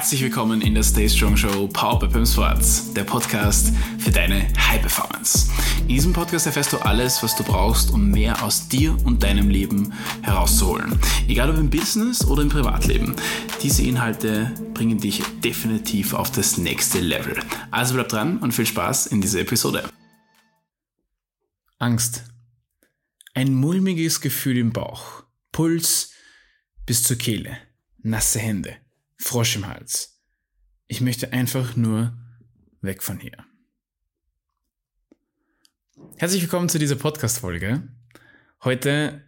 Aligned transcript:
Herzlich 0.00 0.22
willkommen 0.22 0.62
in 0.62 0.74
der 0.74 0.82
Stay 0.82 1.06
Strong 1.06 1.36
Show 1.36 1.68
Power 1.68 1.98
by 1.98 2.08
Pim 2.08 2.24
Sports, 2.24 2.90
der 2.94 3.04
Podcast 3.04 3.70
für 3.98 4.10
deine 4.10 4.48
High 4.56 4.80
Performance. 4.80 5.50
In 5.82 5.88
diesem 5.88 6.14
Podcast 6.14 6.46
erfährst 6.46 6.72
du 6.72 6.78
alles, 6.78 7.22
was 7.22 7.36
du 7.36 7.44
brauchst, 7.44 7.90
um 7.90 8.10
mehr 8.10 8.42
aus 8.42 8.66
dir 8.66 8.96
und 9.04 9.22
deinem 9.22 9.50
Leben 9.50 9.92
herauszuholen. 10.22 10.98
Egal 11.28 11.50
ob 11.50 11.58
im 11.58 11.68
Business 11.68 12.24
oder 12.24 12.40
im 12.40 12.48
Privatleben. 12.48 13.14
Diese 13.62 13.82
Inhalte 13.82 14.54
bringen 14.72 14.98
dich 14.98 15.22
definitiv 15.44 16.14
auf 16.14 16.30
das 16.30 16.56
nächste 16.56 17.00
Level. 17.00 17.38
Also 17.70 17.92
bleib 17.92 18.08
dran 18.08 18.38
und 18.38 18.52
viel 18.52 18.64
Spaß 18.64 19.08
in 19.08 19.20
dieser 19.20 19.40
Episode. 19.40 19.86
Angst. 21.78 22.24
Ein 23.34 23.52
mulmiges 23.52 24.22
Gefühl 24.22 24.56
im 24.56 24.72
Bauch. 24.72 25.24
Puls 25.52 26.12
bis 26.86 27.02
zur 27.02 27.18
Kehle. 27.18 27.58
Nasse 27.98 28.38
Hände 28.38 28.78
Frosch 29.20 29.54
im 29.54 29.68
Hals. 29.68 30.18
Ich 30.88 31.02
möchte 31.02 31.32
einfach 31.32 31.76
nur 31.76 32.16
weg 32.80 33.02
von 33.02 33.20
hier. 33.20 33.44
Herzlich 36.16 36.40
willkommen 36.40 36.70
zu 36.70 36.78
dieser 36.78 36.96
Podcast-Folge. 36.96 37.82
Heute 38.64 39.22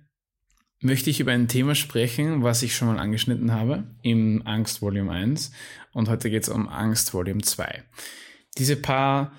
möchte 0.81 1.11
ich 1.11 1.21
über 1.21 1.33
ein 1.33 1.47
Thema 1.47 1.75
sprechen, 1.75 2.43
was 2.43 2.63
ich 2.63 2.75
schon 2.75 2.89
mal 2.89 2.99
angeschnitten 2.99 3.53
habe 3.53 3.85
im 4.03 4.45
Angst 4.47 4.81
Volume 4.81 5.13
1 5.13 5.53
und 5.93 6.09
heute 6.09 6.31
geht 6.31 6.45
es 6.45 6.49
um 6.49 6.69
Angst 6.69 7.13
Volume 7.13 7.43
2. 7.43 7.85
Diese 8.57 8.77
paar 8.77 9.33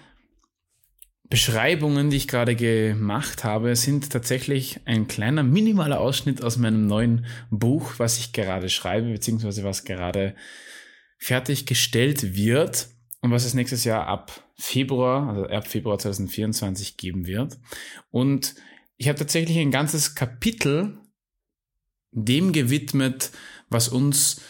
Beschreibungen, 1.33 2.11
die 2.11 2.17
ich 2.17 2.27
gerade 2.27 2.55
gemacht 2.55 3.43
habe, 3.43 3.75
sind 3.75 4.11
tatsächlich 4.11 4.81
ein 4.85 5.07
kleiner 5.07 5.41
minimaler 5.41 5.99
Ausschnitt 5.99 6.43
aus 6.43 6.57
meinem 6.57 6.85
neuen 6.85 7.25
Buch, 7.49 7.95
was 7.97 8.19
ich 8.19 8.33
gerade 8.33 8.69
schreibe, 8.69 9.11
beziehungsweise 9.11 9.63
was 9.63 9.83
gerade 9.83 10.35
fertiggestellt 11.17 12.35
wird 12.35 12.89
und 13.21 13.31
was 13.31 13.45
es 13.45 13.55
nächstes 13.55 13.83
Jahr 13.83 14.05
ab 14.05 14.47
Februar, 14.59 15.27
also 15.27 15.47
ab 15.47 15.67
Februar 15.67 15.97
2024 15.97 16.97
geben 16.97 17.25
wird. 17.25 17.57
Und 18.11 18.53
ich 18.97 19.07
habe 19.07 19.17
tatsächlich 19.17 19.57
ein 19.57 19.71
ganzes 19.71 20.13
Kapitel 20.13 20.99
dem 22.11 22.51
gewidmet, 22.51 23.31
was 23.69 23.87
uns 23.87 24.41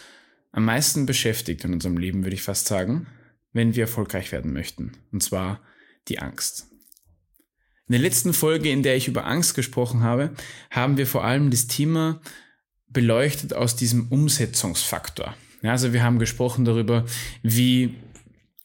am 0.52 0.66
meisten 0.66 1.06
beschäftigt 1.06 1.64
in 1.64 1.72
unserem 1.72 1.96
Leben, 1.96 2.26
würde 2.26 2.36
ich 2.36 2.44
fast 2.44 2.68
sagen, 2.68 3.08
wenn 3.54 3.74
wir 3.74 3.84
erfolgreich 3.84 4.34
werden 4.34 4.52
möchten. 4.52 4.98
Und 5.14 5.24
zwar 5.24 5.62
die 6.10 6.20
Angst. 6.20 6.73
In 7.94 8.02
der 8.02 8.10
letzten 8.10 8.34
Folge, 8.34 8.72
in 8.72 8.82
der 8.82 8.96
ich 8.96 9.08
über 9.08 9.28
Angst 9.28 9.54
gesprochen 9.54 10.02
habe, 10.02 10.32
haben 10.72 10.98
wir 10.98 11.06
vor 11.06 11.24
allem 11.24 11.52
das 11.52 11.68
Thema 11.68 12.22
beleuchtet 12.88 13.54
aus 13.54 13.76
diesem 13.76 14.08
Umsetzungsfaktor. 14.08 15.36
Ja, 15.62 15.74
also 15.74 15.94
wir 15.94 16.02
haben 16.02 16.18
gesprochen 16.18 16.66
darüber, 16.66 17.06
wie 17.44 17.94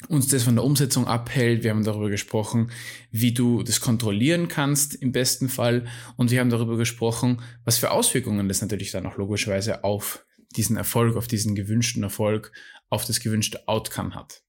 uns 0.08 0.28
das 0.28 0.44
von 0.44 0.54
der 0.54 0.64
Umsetzung 0.64 1.06
abhält. 1.06 1.62
Wir 1.62 1.72
haben 1.72 1.84
darüber 1.84 2.08
gesprochen, 2.08 2.70
wie 3.10 3.34
du 3.34 3.62
das 3.62 3.82
kontrollieren 3.82 4.48
kannst 4.48 4.94
im 4.94 5.12
besten 5.12 5.50
Fall. 5.50 5.84
Und 6.16 6.30
wir 6.30 6.40
haben 6.40 6.48
darüber 6.48 6.78
gesprochen, 6.78 7.42
was 7.66 7.76
für 7.76 7.90
Auswirkungen 7.90 8.48
das 8.48 8.62
natürlich 8.62 8.92
dann 8.92 9.04
auch 9.04 9.18
logischerweise 9.18 9.84
auf 9.84 10.24
diesen 10.56 10.78
Erfolg, 10.78 11.18
auf 11.18 11.26
diesen 11.26 11.54
gewünschten 11.54 12.02
Erfolg, 12.02 12.50
auf 12.88 13.04
das 13.04 13.20
gewünschte 13.20 13.68
Outcome 13.68 14.14
hat. 14.14 14.42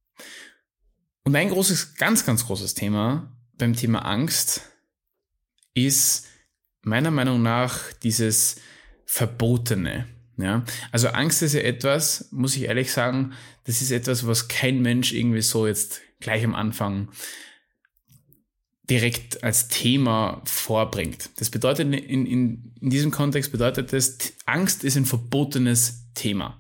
Und 1.26 1.36
ein 1.36 1.50
großes, 1.50 1.96
ganz, 1.96 2.26
ganz 2.26 2.46
großes 2.46 2.76
Thema 2.76 3.36
beim 3.60 3.76
Thema 3.76 4.00
Angst 4.00 4.62
ist 5.76 6.28
meiner 6.82 7.12
Meinung 7.12 7.44
nach 7.44 7.94
dieses 7.94 8.56
Verbotene. 9.06 10.08
Ja, 10.38 10.64
also 10.92 11.10
Angst 11.10 11.42
ist 11.44 11.54
ja 11.54 11.60
etwas, 11.60 12.30
muss 12.32 12.56
ich 12.56 12.64
ehrlich 12.64 12.94
sagen, 12.94 13.34
das 13.66 13.82
ist 13.82 13.92
etwas, 13.92 14.26
was 14.26 14.48
kein 14.48 14.82
Mensch 14.82 15.12
irgendwie 15.12 15.42
so 15.42 15.68
jetzt 15.68 16.02
gleich 16.22 16.46
am 16.46 16.56
Anfang 16.56 17.10
direkt 18.90 19.44
als 19.44 19.68
Thema 19.68 20.42
vorbringt. 20.46 21.30
Das 21.38 21.50
bedeutet 21.50 21.94
in, 21.94 22.26
in, 22.26 22.74
in 22.80 22.90
diesem 22.90 23.12
Kontext 23.12 23.52
bedeutet 23.52 23.92
das, 23.92 24.18
Angst 24.46 24.84
ist 24.86 24.96
ein 24.96 25.06
verbotenes 25.06 26.06
Thema. 26.16 26.60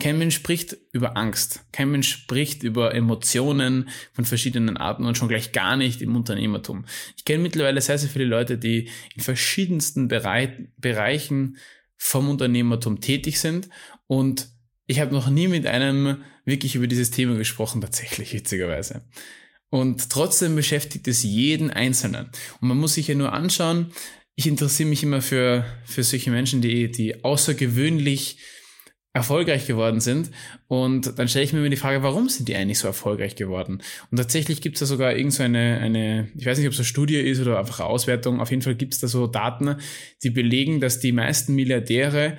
Kein 0.00 0.18
Mensch 0.18 0.34
spricht 0.34 0.76
über 0.92 1.16
Angst. 1.16 1.60
Kein 1.72 1.92
Mensch 1.92 2.08
spricht 2.08 2.64
über 2.64 2.94
Emotionen 2.94 3.88
von 4.12 4.24
verschiedenen 4.24 4.76
Arten 4.76 5.04
und 5.04 5.16
schon 5.16 5.28
gleich 5.28 5.52
gar 5.52 5.76
nicht 5.76 6.02
im 6.02 6.16
Unternehmertum. 6.16 6.84
Ich 7.16 7.24
kenne 7.24 7.42
mittlerweile 7.42 7.80
sehr, 7.80 7.98
sehr 7.98 8.10
viele 8.10 8.24
Leute, 8.24 8.58
die 8.58 8.88
in 9.14 9.22
verschiedensten 9.22 10.08
Berei 10.08 10.68
Bereichen 10.76 11.58
vom 11.96 12.28
Unternehmertum 12.28 13.00
tätig 13.00 13.38
sind 13.38 13.68
und 14.06 14.48
ich 14.86 14.98
habe 14.98 15.12
noch 15.12 15.30
nie 15.30 15.46
mit 15.46 15.66
einem 15.66 16.24
wirklich 16.44 16.74
über 16.74 16.88
dieses 16.88 17.12
Thema 17.12 17.36
gesprochen, 17.36 17.80
tatsächlich, 17.80 18.34
witzigerweise. 18.34 19.02
Und 19.68 20.10
trotzdem 20.10 20.56
beschäftigt 20.56 21.06
es 21.06 21.22
jeden 21.22 21.70
Einzelnen. 21.70 22.28
Und 22.60 22.68
man 22.68 22.76
muss 22.76 22.94
sich 22.94 23.06
ja 23.06 23.14
nur 23.14 23.32
anschauen, 23.32 23.92
ich 24.34 24.46
interessiere 24.46 24.88
mich 24.88 25.04
immer 25.04 25.22
für, 25.22 25.64
für 25.84 26.02
solche 26.02 26.30
Menschen, 26.30 26.60
die, 26.60 26.90
die 26.90 27.22
außergewöhnlich 27.22 28.38
erfolgreich 29.12 29.66
geworden 29.66 30.00
sind. 30.00 30.30
Und 30.68 31.18
dann 31.18 31.28
stelle 31.28 31.44
ich 31.44 31.52
mir 31.52 31.58
immer 31.58 31.68
die 31.68 31.76
Frage, 31.76 32.02
warum 32.02 32.28
sind 32.28 32.48
die 32.48 32.54
eigentlich 32.54 32.78
so 32.78 32.86
erfolgreich 32.86 33.34
geworden? 33.34 33.82
Und 34.10 34.18
tatsächlich 34.18 34.60
gibt 34.60 34.76
es 34.76 34.80
da 34.80 34.86
sogar 34.86 35.16
irgend 35.16 35.32
so 35.32 35.42
eine, 35.42 35.78
eine, 35.78 36.28
ich 36.36 36.46
weiß 36.46 36.58
nicht, 36.58 36.66
ob 36.66 36.72
es 36.72 36.78
eine 36.78 36.84
Studie 36.84 37.16
ist 37.16 37.40
oder 37.40 37.58
einfach 37.58 37.80
eine 37.80 37.88
Auswertung, 37.88 38.40
auf 38.40 38.50
jeden 38.50 38.62
Fall 38.62 38.76
gibt 38.76 38.94
es 38.94 39.00
da 39.00 39.08
so 39.08 39.26
Daten, 39.26 39.76
die 40.22 40.30
belegen, 40.30 40.80
dass 40.80 41.00
die 41.00 41.12
meisten 41.12 41.54
Milliardäre 41.54 42.36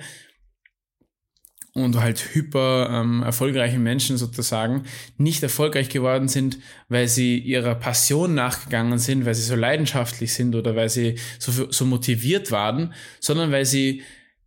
und 1.74 1.98
halt 1.98 2.34
hyper 2.34 2.90
ähm, 2.90 3.22
erfolgreiche 3.22 3.78
Menschen 3.78 4.18
sozusagen 4.18 4.84
nicht 5.16 5.42
erfolgreich 5.42 5.88
geworden 5.88 6.28
sind, 6.28 6.58
weil 6.88 7.08
sie 7.08 7.38
ihrer 7.38 7.74
Passion 7.74 8.34
nachgegangen 8.34 8.98
sind, 8.98 9.24
weil 9.24 9.34
sie 9.34 9.42
so 9.42 9.56
leidenschaftlich 9.56 10.34
sind 10.34 10.54
oder 10.54 10.76
weil 10.76 10.90
sie 10.90 11.18
so, 11.38 11.70
so 11.70 11.84
motiviert 11.86 12.50
waren, 12.50 12.92
sondern 13.20 13.52
weil 13.52 13.64
sie 13.64 14.02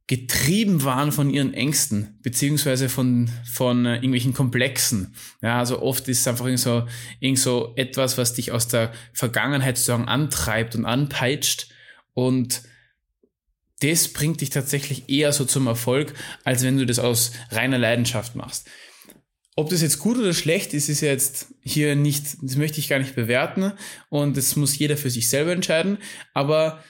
getrieben 0.07 0.83
waren 0.83 1.11
von 1.11 1.31
ihren 1.31 1.53
Ängsten, 1.53 2.19
beziehungsweise 2.21 2.89
von, 2.89 3.29
von 3.51 3.85
äh, 3.85 3.95
irgendwelchen 3.95 4.33
Komplexen. 4.33 5.15
Ja, 5.41 5.57
also 5.57 5.81
oft 5.81 6.07
ist 6.07 6.19
es 6.19 6.27
einfach 6.27 6.45
irgend 6.45 6.59
so, 6.59 6.87
irgend 7.19 7.39
so 7.39 7.73
etwas, 7.75 8.17
was 8.17 8.33
dich 8.33 8.51
aus 8.51 8.67
der 8.67 8.91
Vergangenheit 9.13 9.77
sozusagen 9.77 10.07
antreibt 10.07 10.75
und 10.75 10.85
anpeitscht 10.85 11.69
und 12.13 12.61
das 13.81 14.07
bringt 14.07 14.41
dich 14.41 14.51
tatsächlich 14.51 15.09
eher 15.09 15.33
so 15.33 15.43
zum 15.43 15.67
Erfolg, 15.67 16.13
als 16.43 16.63
wenn 16.63 16.77
du 16.77 16.85
das 16.85 16.99
aus 16.99 17.31
reiner 17.51 17.77
Leidenschaft 17.77 18.35
machst. 18.35 18.69
Ob 19.57 19.69
das 19.69 19.81
jetzt 19.81 19.99
gut 19.99 20.17
oder 20.17 20.33
schlecht 20.33 20.73
ist, 20.73 20.89
ist 20.89 21.01
jetzt 21.01 21.53
hier 21.61 21.95
nicht, 21.95 22.37
das 22.41 22.57
möchte 22.57 22.79
ich 22.79 22.89
gar 22.89 22.99
nicht 22.99 23.15
bewerten 23.15 23.71
und 24.09 24.37
das 24.37 24.55
muss 24.55 24.77
jeder 24.77 24.97
für 24.97 25.09
sich 25.09 25.29
selber 25.29 25.51
entscheiden, 25.51 25.97
aber 26.33 26.83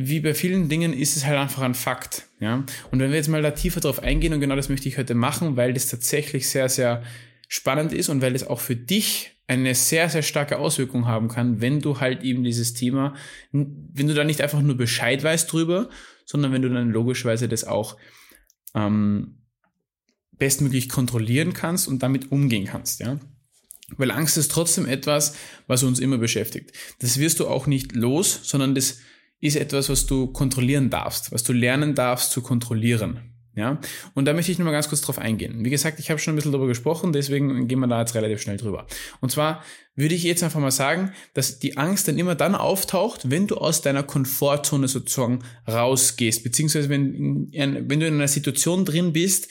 wie 0.00 0.20
bei 0.20 0.32
vielen 0.32 0.68
Dingen 0.68 0.92
ist 0.92 1.16
es 1.16 1.26
halt 1.26 1.36
einfach 1.36 1.62
ein 1.62 1.74
Fakt. 1.74 2.28
Ja? 2.38 2.64
Und 2.92 3.00
wenn 3.00 3.10
wir 3.10 3.16
jetzt 3.16 3.26
mal 3.26 3.42
da 3.42 3.50
tiefer 3.50 3.80
drauf 3.80 4.00
eingehen, 4.00 4.32
und 4.32 4.38
genau 4.38 4.54
das 4.54 4.68
möchte 4.68 4.88
ich 4.88 4.96
heute 4.96 5.16
machen, 5.16 5.56
weil 5.56 5.72
das 5.72 5.88
tatsächlich 5.88 6.48
sehr, 6.48 6.68
sehr 6.68 7.02
spannend 7.48 7.92
ist 7.92 8.08
und 8.08 8.22
weil 8.22 8.36
es 8.36 8.46
auch 8.46 8.60
für 8.60 8.76
dich 8.76 9.32
eine 9.48 9.74
sehr, 9.74 10.08
sehr 10.08 10.22
starke 10.22 10.58
Auswirkung 10.58 11.06
haben 11.06 11.26
kann, 11.26 11.60
wenn 11.60 11.80
du 11.80 11.98
halt 11.98 12.22
eben 12.22 12.44
dieses 12.44 12.74
Thema, 12.74 13.16
wenn 13.50 14.06
du 14.06 14.14
da 14.14 14.22
nicht 14.22 14.40
einfach 14.40 14.60
nur 14.60 14.76
Bescheid 14.76 15.24
weißt 15.24 15.52
drüber, 15.52 15.90
sondern 16.24 16.52
wenn 16.52 16.62
du 16.62 16.68
dann 16.68 16.90
logischerweise 16.90 17.48
das 17.48 17.64
auch 17.64 17.96
ähm, 18.76 19.38
bestmöglich 20.38 20.88
kontrollieren 20.88 21.54
kannst 21.54 21.88
und 21.88 22.04
damit 22.04 22.30
umgehen 22.30 22.66
kannst, 22.66 23.00
ja. 23.00 23.18
Weil 23.96 24.12
Angst 24.12 24.36
ist 24.36 24.52
trotzdem 24.52 24.86
etwas, 24.86 25.34
was 25.66 25.82
uns 25.82 25.98
immer 25.98 26.18
beschäftigt. 26.18 26.72
Das 27.00 27.18
wirst 27.18 27.40
du 27.40 27.48
auch 27.48 27.66
nicht 27.66 27.96
los, 27.96 28.40
sondern 28.44 28.76
das 28.76 28.98
ist 29.40 29.56
etwas, 29.56 29.88
was 29.88 30.06
du 30.06 30.28
kontrollieren 30.28 30.90
darfst, 30.90 31.32
was 31.32 31.42
du 31.42 31.52
lernen 31.52 31.94
darfst 31.94 32.32
zu 32.32 32.42
kontrollieren. 32.42 33.34
Ja, 33.58 33.80
und 34.14 34.26
da 34.26 34.34
möchte 34.34 34.52
ich 34.52 34.58
nochmal 34.58 34.72
ganz 34.72 34.88
kurz 34.88 35.00
drauf 35.00 35.18
eingehen. 35.18 35.64
Wie 35.64 35.70
gesagt, 35.70 35.98
ich 35.98 36.10
habe 36.10 36.20
schon 36.20 36.32
ein 36.32 36.36
bisschen 36.36 36.52
darüber 36.52 36.68
gesprochen, 36.68 37.12
deswegen 37.12 37.66
gehen 37.66 37.80
wir 37.80 37.88
da 37.88 37.98
jetzt 37.98 38.14
relativ 38.14 38.40
schnell 38.40 38.56
drüber. 38.56 38.86
Und 39.20 39.32
zwar 39.32 39.64
würde 39.96 40.14
ich 40.14 40.22
jetzt 40.22 40.44
einfach 40.44 40.60
mal 40.60 40.70
sagen, 40.70 41.12
dass 41.34 41.58
die 41.58 41.76
Angst 41.76 42.06
dann 42.06 42.18
immer 42.18 42.36
dann 42.36 42.54
auftaucht, 42.54 43.32
wenn 43.32 43.48
du 43.48 43.56
aus 43.56 43.82
deiner 43.82 44.04
Komfortzone 44.04 44.86
sozusagen 44.86 45.40
rausgehst, 45.66 46.44
beziehungsweise 46.44 46.88
wenn, 46.88 47.50
wenn 47.52 48.00
du 48.00 48.06
in 48.06 48.14
einer 48.14 48.28
Situation 48.28 48.84
drin 48.84 49.12
bist, 49.12 49.48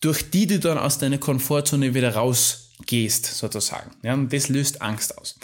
durch 0.00 0.28
die 0.28 0.48
du 0.48 0.58
dann 0.58 0.78
aus 0.78 0.98
deiner 0.98 1.18
Komfortzone 1.18 1.94
wieder 1.94 2.16
rausgehst, 2.16 3.26
sozusagen. 3.26 3.92
Ja, 4.02 4.14
und 4.14 4.32
das 4.32 4.48
löst 4.48 4.82
Angst 4.82 5.16
aus. 5.16 5.38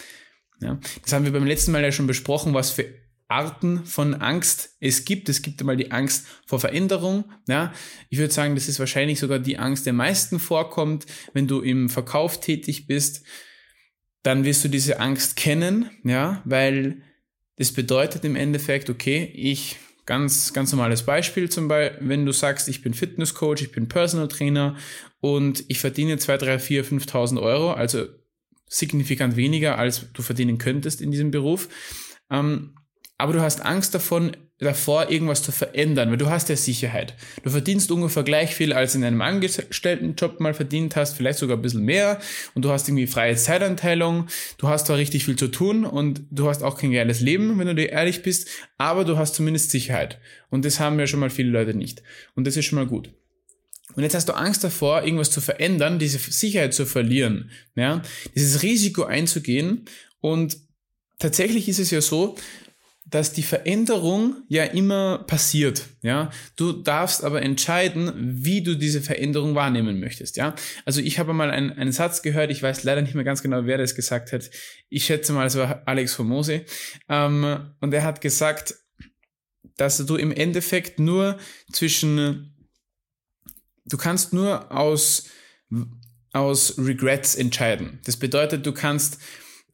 Ja, 0.60 0.78
das 1.02 1.12
haben 1.12 1.24
wir 1.24 1.32
beim 1.32 1.46
letzten 1.46 1.72
Mal 1.72 1.82
ja 1.82 1.92
schon 1.92 2.06
besprochen, 2.06 2.54
was 2.54 2.70
für 2.70 2.86
Arten 3.28 3.84
von 3.84 4.14
Angst 4.14 4.76
es 4.80 5.04
gibt. 5.04 5.28
Es 5.28 5.42
gibt 5.42 5.60
einmal 5.60 5.76
die 5.76 5.90
Angst 5.90 6.26
vor 6.46 6.60
Veränderung. 6.60 7.24
Ja, 7.46 7.72
ich 8.08 8.18
würde 8.18 8.32
sagen, 8.32 8.54
das 8.54 8.68
ist 8.68 8.78
wahrscheinlich 8.78 9.20
sogar 9.20 9.38
die 9.38 9.58
Angst, 9.58 9.86
der 9.86 9.92
meisten 9.92 10.38
vorkommt, 10.40 11.06
wenn 11.34 11.46
du 11.46 11.60
im 11.60 11.88
Verkauf 11.88 12.40
tätig 12.40 12.86
bist. 12.86 13.24
Dann 14.22 14.44
wirst 14.44 14.64
du 14.64 14.68
diese 14.68 14.98
Angst 14.98 15.36
kennen, 15.36 15.90
ja, 16.04 16.42
weil 16.44 17.02
das 17.56 17.72
bedeutet 17.72 18.24
im 18.24 18.34
Endeffekt, 18.34 18.90
okay, 18.90 19.30
ich 19.34 19.76
Ganz, 20.08 20.54
ganz 20.54 20.72
normales 20.72 21.02
Beispiel 21.02 21.50
zum 21.50 21.68
Beispiel, 21.68 22.08
wenn 22.08 22.24
du 22.24 22.32
sagst, 22.32 22.66
ich 22.70 22.80
bin 22.80 22.94
Fitnesscoach, 22.94 23.60
ich 23.60 23.72
bin 23.72 23.88
Personal 23.88 24.26
Trainer 24.26 24.74
und 25.20 25.66
ich 25.68 25.80
verdiene 25.80 26.16
2, 26.16 26.38
3, 26.38 26.58
4, 26.58 26.84
5.000 26.86 27.42
Euro, 27.42 27.72
also 27.72 28.06
signifikant 28.68 29.36
weniger, 29.36 29.78
als 29.78 30.12
du 30.12 30.22
verdienen 30.22 30.58
könntest 30.58 31.00
in 31.00 31.10
diesem 31.10 31.30
Beruf. 31.30 31.68
Ähm, 32.30 32.74
aber 33.16 33.32
du 33.32 33.40
hast 33.40 33.64
Angst 33.64 33.94
davon, 33.94 34.36
davor, 34.58 35.10
irgendwas 35.10 35.42
zu 35.42 35.52
verändern, 35.52 36.10
weil 36.10 36.18
du 36.18 36.30
hast 36.30 36.48
ja 36.48 36.56
Sicherheit. 36.56 37.14
Du 37.42 37.50
verdienst 37.50 37.90
ungefähr 37.90 38.24
gleich 38.24 38.54
viel, 38.54 38.72
als 38.72 38.94
in 38.94 39.04
einem 39.04 39.20
Angestelltenjob 39.20 40.40
mal 40.40 40.54
verdient 40.54 40.96
hast, 40.96 41.16
vielleicht 41.16 41.38
sogar 41.38 41.56
ein 41.56 41.62
bisschen 41.62 41.84
mehr 41.84 42.20
und 42.54 42.64
du 42.64 42.70
hast 42.70 42.88
irgendwie 42.88 43.06
freie 43.06 43.36
Zeitanteilung, 43.36 44.26
du 44.58 44.68
hast 44.68 44.86
zwar 44.86 44.96
richtig 44.96 45.24
viel 45.24 45.36
zu 45.36 45.48
tun 45.48 45.84
und 45.84 46.22
du 46.30 46.48
hast 46.48 46.62
auch 46.62 46.76
kein 46.76 46.92
geiles 46.92 47.20
Leben, 47.20 47.58
wenn 47.58 47.68
du 47.68 47.74
dir 47.74 47.90
ehrlich 47.90 48.22
bist, 48.22 48.48
aber 48.78 49.04
du 49.04 49.16
hast 49.16 49.34
zumindest 49.34 49.70
Sicherheit. 49.70 50.18
Und 50.50 50.64
das 50.64 50.80
haben 50.80 50.98
ja 50.98 51.06
schon 51.06 51.20
mal 51.20 51.30
viele 51.30 51.50
Leute 51.50 51.74
nicht. 51.74 52.02
Und 52.34 52.46
das 52.46 52.56
ist 52.56 52.64
schon 52.64 52.78
mal 52.78 52.86
gut. 52.86 53.12
Und 53.94 54.02
jetzt 54.02 54.14
hast 54.14 54.28
du 54.28 54.34
Angst 54.34 54.62
davor, 54.62 55.02
irgendwas 55.02 55.30
zu 55.30 55.40
verändern, 55.40 55.98
diese 55.98 56.18
Sicherheit 56.18 56.74
zu 56.74 56.86
verlieren, 56.86 57.50
ja, 57.74 58.02
dieses 58.34 58.62
Risiko 58.62 59.04
einzugehen. 59.04 59.86
Und 60.20 60.56
tatsächlich 61.18 61.68
ist 61.68 61.78
es 61.78 61.90
ja 61.90 62.00
so, 62.00 62.36
dass 63.10 63.32
die 63.32 63.42
Veränderung 63.42 64.36
ja 64.48 64.64
immer 64.64 65.24
passiert, 65.26 65.86
ja. 66.02 66.30
Du 66.56 66.72
darfst 66.72 67.24
aber 67.24 67.40
entscheiden, 67.40 68.12
wie 68.44 68.62
du 68.62 68.76
diese 68.76 69.00
Veränderung 69.00 69.54
wahrnehmen 69.54 69.98
möchtest, 69.98 70.36
ja. 70.36 70.54
Also 70.84 71.00
ich 71.00 71.18
habe 71.18 71.32
mal 71.32 71.50
einen, 71.50 71.72
einen 71.72 71.92
Satz 71.92 72.20
gehört, 72.20 72.50
ich 72.50 72.62
weiß 72.62 72.84
leider 72.84 73.00
nicht 73.00 73.14
mehr 73.14 73.24
ganz 73.24 73.42
genau, 73.42 73.64
wer 73.64 73.78
das 73.78 73.94
gesagt 73.94 74.32
hat. 74.32 74.50
Ich 74.90 75.06
schätze 75.06 75.32
mal, 75.32 75.46
es 75.46 75.56
war 75.56 75.82
Alex 75.86 76.14
Formose. 76.14 76.64
Ähm, 77.08 77.72
und 77.80 77.94
er 77.94 78.04
hat 78.04 78.20
gesagt, 78.20 78.74
dass 79.76 80.04
du 80.04 80.16
im 80.16 80.32
Endeffekt 80.32 80.98
nur 80.98 81.38
zwischen, 81.72 82.54
du 83.88 83.96
kannst 83.96 84.32
nur 84.32 84.70
aus, 84.72 85.24
aus 86.32 86.78
Regrets 86.78 87.34
entscheiden. 87.34 88.00
Das 88.04 88.16
bedeutet, 88.16 88.66
du 88.66 88.72
kannst 88.72 89.18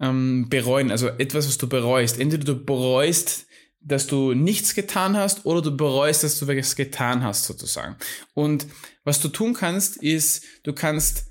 ähm, 0.01 0.49
bereuen, 0.49 0.91
also 0.91 1.09
etwas, 1.09 1.47
was 1.47 1.59
du 1.59 1.69
bereust. 1.69 2.19
Entweder 2.19 2.45
du 2.45 2.65
bereust, 2.65 3.47
dass 3.81 4.07
du 4.07 4.33
nichts 4.33 4.75
getan 4.75 5.17
hast 5.17 5.45
oder 5.45 5.61
du 5.61 5.77
bereust, 5.77 6.25
dass 6.25 6.39
du 6.39 6.49
was 6.49 6.77
getan 6.77 7.23
hast, 7.23 7.45
sozusagen. 7.45 7.97
Und 8.33 8.67
was 9.05 9.21
du 9.21 9.29
tun 9.29 9.53
kannst, 9.55 9.99
ist, 9.99 10.45
du 10.63 10.73
kannst, 10.73 11.27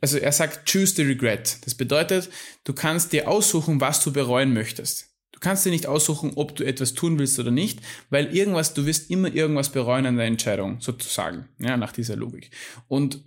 also 0.00 0.18
er 0.18 0.32
sagt, 0.32 0.70
choose 0.70 0.94
the 0.96 1.02
regret. 1.02 1.58
Das 1.64 1.74
bedeutet, 1.74 2.28
du 2.64 2.72
kannst 2.72 3.12
dir 3.12 3.28
aussuchen, 3.28 3.80
was 3.80 4.02
du 4.02 4.12
bereuen 4.12 4.52
möchtest. 4.52 5.15
Du 5.36 5.40
kannst 5.40 5.66
dir 5.66 5.70
nicht 5.70 5.86
aussuchen, 5.86 6.32
ob 6.36 6.56
du 6.56 6.64
etwas 6.64 6.94
tun 6.94 7.18
willst 7.18 7.38
oder 7.38 7.50
nicht, 7.50 7.80
weil 8.08 8.34
irgendwas, 8.34 8.72
du 8.72 8.86
wirst 8.86 9.10
immer 9.10 9.30
irgendwas 9.30 9.68
bereuen 9.68 10.06
an 10.06 10.16
der 10.16 10.24
Entscheidung, 10.24 10.80
sozusagen, 10.80 11.46
ja, 11.58 11.76
nach 11.76 11.92
dieser 11.92 12.16
Logik. 12.16 12.50
Und 12.88 13.22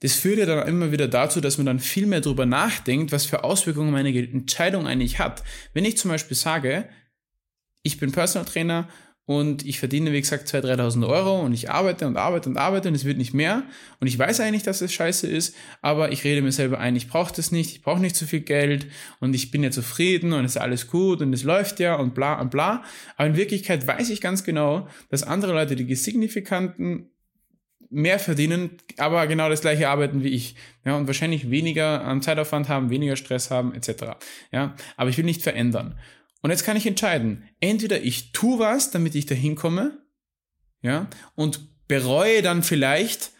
das 0.00 0.14
führt 0.14 0.38
ja 0.38 0.46
dann 0.46 0.66
immer 0.66 0.90
wieder 0.90 1.06
dazu, 1.06 1.40
dass 1.40 1.56
man 1.56 1.66
dann 1.66 1.78
viel 1.78 2.06
mehr 2.06 2.20
darüber 2.20 2.44
nachdenkt, 2.44 3.12
was 3.12 3.24
für 3.24 3.44
Auswirkungen 3.44 3.92
meine 3.92 4.12
Entscheidung 4.18 4.88
eigentlich 4.88 5.20
hat. 5.20 5.44
Wenn 5.74 5.84
ich 5.84 5.96
zum 5.96 6.10
Beispiel 6.10 6.36
sage, 6.36 6.88
ich 7.84 8.00
bin 8.00 8.10
Personal 8.10 8.46
Trainer 8.46 8.88
und 9.26 9.64
ich 9.64 9.78
verdiene, 9.78 10.12
wie 10.12 10.20
gesagt, 10.20 10.48
2.000, 10.48 10.76
3.000 10.76 11.08
Euro 11.08 11.40
und 11.40 11.54
ich 11.54 11.70
arbeite 11.70 12.06
und 12.06 12.16
arbeite 12.16 12.48
und 12.48 12.58
arbeite 12.58 12.88
und 12.88 12.94
es 12.94 13.04
wird 13.04 13.16
nicht 13.16 13.32
mehr 13.32 13.62
und 14.00 14.06
ich 14.06 14.18
weiß 14.18 14.40
eigentlich, 14.40 14.62
dass 14.64 14.82
es 14.82 14.92
scheiße 14.92 15.26
ist, 15.26 15.56
aber 15.80 16.12
ich 16.12 16.24
rede 16.24 16.42
mir 16.42 16.52
selber 16.52 16.78
ein, 16.78 16.94
ich 16.94 17.08
brauche 17.08 17.34
das 17.34 17.50
nicht, 17.50 17.72
ich 17.72 17.82
brauche 17.82 18.00
nicht 18.00 18.16
so 18.16 18.26
viel 18.26 18.40
Geld 18.40 18.86
und 19.20 19.34
ich 19.34 19.50
bin 19.50 19.62
ja 19.62 19.70
zufrieden 19.70 20.32
und 20.32 20.44
es 20.44 20.56
ist 20.56 20.60
alles 20.60 20.88
gut 20.88 21.22
und 21.22 21.32
es 21.32 21.42
läuft 21.42 21.80
ja 21.80 21.94
und 21.94 22.14
bla 22.14 22.40
und 22.40 22.50
bla. 22.50 22.84
Aber 23.16 23.28
in 23.28 23.36
Wirklichkeit 23.36 23.86
weiß 23.86 24.10
ich 24.10 24.20
ganz 24.20 24.44
genau, 24.44 24.88
dass 25.08 25.22
andere 25.22 25.52
Leute 25.52 25.76
die 25.76 25.94
signifikanten 25.94 27.10
mehr 27.94 28.18
verdienen, 28.18 28.70
aber 28.98 29.26
genau 29.26 29.48
das 29.48 29.60
gleiche 29.60 29.88
arbeiten 29.88 30.24
wie 30.24 30.28
ich. 30.28 30.56
Ja, 30.84 30.96
und 30.96 31.06
wahrscheinlich 31.06 31.50
weniger 31.50 32.04
an 32.04 32.22
Zeitaufwand 32.22 32.68
haben, 32.68 32.90
weniger 32.90 33.16
Stress 33.16 33.50
haben, 33.50 33.72
etc. 33.72 34.16
Ja, 34.52 34.74
aber 34.96 35.10
ich 35.10 35.16
will 35.16 35.24
nicht 35.24 35.42
verändern. 35.42 35.94
Und 36.44 36.50
jetzt 36.50 36.64
kann 36.64 36.76
ich 36.76 36.86
entscheiden, 36.86 37.48
entweder 37.60 38.02
ich 38.02 38.32
tue 38.32 38.58
was, 38.58 38.90
damit 38.90 39.14
ich 39.14 39.24
dahin 39.24 39.54
komme, 39.54 40.04
ja, 40.82 41.08
und 41.34 41.88
bereue 41.88 42.42
dann 42.42 42.62
vielleicht, 42.62 43.32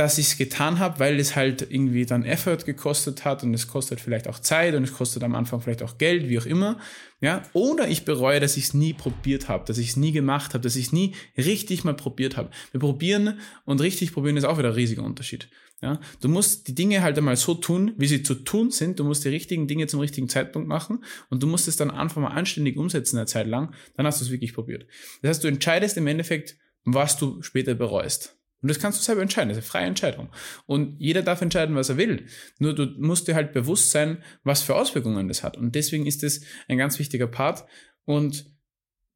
dass 0.00 0.16
ich 0.16 0.28
es 0.28 0.38
getan 0.38 0.78
habe, 0.78 0.98
weil 0.98 1.20
es 1.20 1.36
halt 1.36 1.60
irgendwie 1.60 2.06
dann 2.06 2.24
Effort 2.24 2.64
gekostet 2.64 3.26
hat 3.26 3.42
und 3.42 3.52
es 3.52 3.68
kostet 3.68 4.00
vielleicht 4.00 4.28
auch 4.28 4.38
Zeit 4.38 4.74
und 4.74 4.84
es 4.84 4.94
kostet 4.94 5.22
am 5.22 5.34
Anfang 5.34 5.60
vielleicht 5.60 5.82
auch 5.82 5.98
Geld, 5.98 6.26
wie 6.30 6.38
auch 6.38 6.46
immer. 6.46 6.78
Ja, 7.20 7.42
oder 7.52 7.86
ich 7.86 8.06
bereue, 8.06 8.40
dass 8.40 8.56
ich 8.56 8.64
es 8.64 8.72
nie 8.72 8.94
probiert 8.94 9.50
habe, 9.50 9.66
dass 9.66 9.76
ich 9.76 9.90
es 9.90 9.96
nie 9.98 10.12
gemacht 10.12 10.54
habe, 10.54 10.62
dass 10.62 10.76
ich 10.76 10.86
es 10.86 10.92
nie 10.92 11.14
richtig 11.36 11.84
mal 11.84 11.92
probiert 11.92 12.38
habe. 12.38 12.48
Wir 12.70 12.80
probieren 12.80 13.40
und 13.66 13.82
richtig 13.82 14.14
probieren 14.14 14.38
ist 14.38 14.44
auch 14.44 14.56
wieder 14.56 14.68
ein 14.70 14.74
riesiger 14.74 15.02
Unterschied. 15.02 15.50
Ja, 15.82 16.00
du 16.22 16.30
musst 16.30 16.68
die 16.68 16.74
Dinge 16.74 17.02
halt 17.02 17.18
einmal 17.18 17.36
so 17.36 17.52
tun, 17.52 17.92
wie 17.98 18.06
sie 18.06 18.22
zu 18.22 18.36
tun 18.36 18.70
sind. 18.70 19.00
Du 19.00 19.04
musst 19.04 19.26
die 19.26 19.28
richtigen 19.28 19.68
Dinge 19.68 19.86
zum 19.86 20.00
richtigen 20.00 20.30
Zeitpunkt 20.30 20.66
machen 20.66 21.04
und 21.28 21.42
du 21.42 21.46
musst 21.46 21.68
es 21.68 21.76
dann 21.76 21.90
einfach 21.90 22.22
mal 22.22 22.28
anständig 22.28 22.78
umsetzen 22.78 23.18
eine 23.18 23.26
Zeit 23.26 23.46
lang. 23.46 23.74
Dann 23.98 24.06
hast 24.06 24.22
du 24.22 24.24
es 24.24 24.30
wirklich 24.30 24.54
probiert. 24.54 24.86
Das 25.20 25.28
heißt, 25.28 25.44
du 25.44 25.48
entscheidest 25.48 25.98
im 25.98 26.06
Endeffekt, 26.06 26.56
was 26.84 27.18
du 27.18 27.42
später 27.42 27.74
bereust. 27.74 28.39
Und 28.62 28.68
das 28.68 28.78
kannst 28.78 28.98
du 28.98 29.02
selber 29.02 29.22
entscheiden, 29.22 29.48
das 29.48 29.58
ist 29.58 29.64
eine 29.64 29.70
freie 29.70 29.86
Entscheidung. 29.86 30.28
Und 30.66 31.00
jeder 31.00 31.22
darf 31.22 31.40
entscheiden, 31.40 31.74
was 31.74 31.88
er 31.88 31.96
will. 31.96 32.26
Nur 32.58 32.74
du 32.74 32.86
musst 32.98 33.26
dir 33.26 33.34
halt 33.34 33.52
bewusst 33.52 33.90
sein, 33.90 34.22
was 34.44 34.62
für 34.62 34.74
Auswirkungen 34.74 35.28
das 35.28 35.42
hat. 35.42 35.56
Und 35.56 35.74
deswegen 35.74 36.06
ist 36.06 36.22
das 36.22 36.40
ein 36.68 36.78
ganz 36.78 36.98
wichtiger 36.98 37.26
Part. 37.26 37.64
Und 38.04 38.50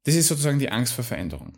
das 0.03 0.15
ist 0.15 0.27
sozusagen 0.27 0.59
die 0.59 0.69
Angst 0.69 0.93
vor 0.93 1.03
Veränderung. 1.03 1.57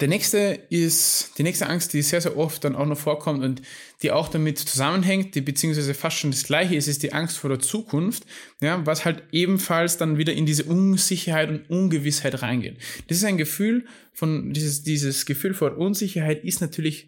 Der 0.00 0.08
nächste 0.08 0.58
ist 0.70 1.38
die 1.38 1.44
nächste 1.44 1.68
Angst, 1.68 1.92
die 1.92 2.02
sehr, 2.02 2.20
sehr 2.20 2.36
oft 2.36 2.64
dann 2.64 2.74
auch 2.74 2.86
noch 2.86 2.98
vorkommt 2.98 3.44
und 3.44 3.62
die 4.02 4.10
auch 4.10 4.26
damit 4.28 4.58
zusammenhängt, 4.58 5.36
die 5.36 5.40
beziehungsweise 5.40 5.94
fast 5.94 6.18
schon 6.18 6.32
das 6.32 6.42
gleiche 6.42 6.74
ist, 6.74 6.88
ist 6.88 7.04
die 7.04 7.12
Angst 7.12 7.38
vor 7.38 7.48
der 7.48 7.60
Zukunft, 7.60 8.24
ja, 8.60 8.84
was 8.84 9.04
halt 9.04 9.22
ebenfalls 9.30 9.96
dann 9.96 10.18
wieder 10.18 10.32
in 10.32 10.46
diese 10.46 10.64
Unsicherheit 10.64 11.48
und 11.48 11.70
Ungewissheit 11.70 12.42
reingeht. 12.42 12.78
Das 13.06 13.18
ist 13.18 13.24
ein 13.24 13.38
Gefühl 13.38 13.84
von, 14.12 14.52
dieses, 14.52 14.82
dieses 14.82 15.26
Gefühl 15.26 15.54
vor 15.54 15.76
Unsicherheit 15.76 16.44
ist 16.44 16.60
natürlich 16.60 17.06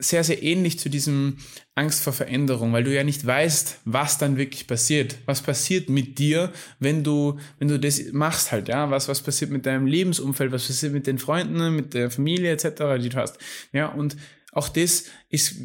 sehr, 0.00 0.24
sehr 0.24 0.42
ähnlich 0.42 0.78
zu 0.78 0.88
diesem 0.88 1.36
Angst 1.74 2.02
vor 2.02 2.12
Veränderung, 2.12 2.72
weil 2.72 2.84
du 2.84 2.94
ja 2.94 3.04
nicht 3.04 3.24
weißt, 3.24 3.80
was 3.84 4.18
dann 4.18 4.36
wirklich 4.36 4.66
passiert. 4.66 5.16
Was 5.26 5.42
passiert 5.42 5.88
mit 5.88 6.18
dir, 6.18 6.52
wenn 6.78 7.04
du, 7.04 7.38
wenn 7.58 7.68
du 7.68 7.78
das 7.78 8.12
machst 8.12 8.50
halt, 8.50 8.68
ja? 8.68 8.90
Was, 8.90 9.08
was 9.08 9.20
passiert 9.20 9.50
mit 9.50 9.66
deinem 9.66 9.86
Lebensumfeld? 9.86 10.52
Was 10.52 10.66
passiert 10.66 10.92
mit 10.92 11.06
den 11.06 11.18
Freunden, 11.18 11.76
mit 11.76 11.94
der 11.94 12.10
Familie 12.10 12.50
etc., 12.52 13.00
die 13.00 13.10
du 13.10 13.16
hast? 13.16 13.38
Ja, 13.72 13.86
und 13.86 14.16
auch 14.52 14.68
das 14.68 15.04
ist 15.28 15.56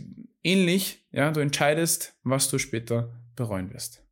ähnlich, 0.44 1.00
ja? 1.12 1.32
Du 1.32 1.40
entscheidest, 1.40 2.14
was 2.24 2.50
du 2.50 2.60
später 2.60 3.14
bereuen 3.36 3.74
wirst. 3.74 4.04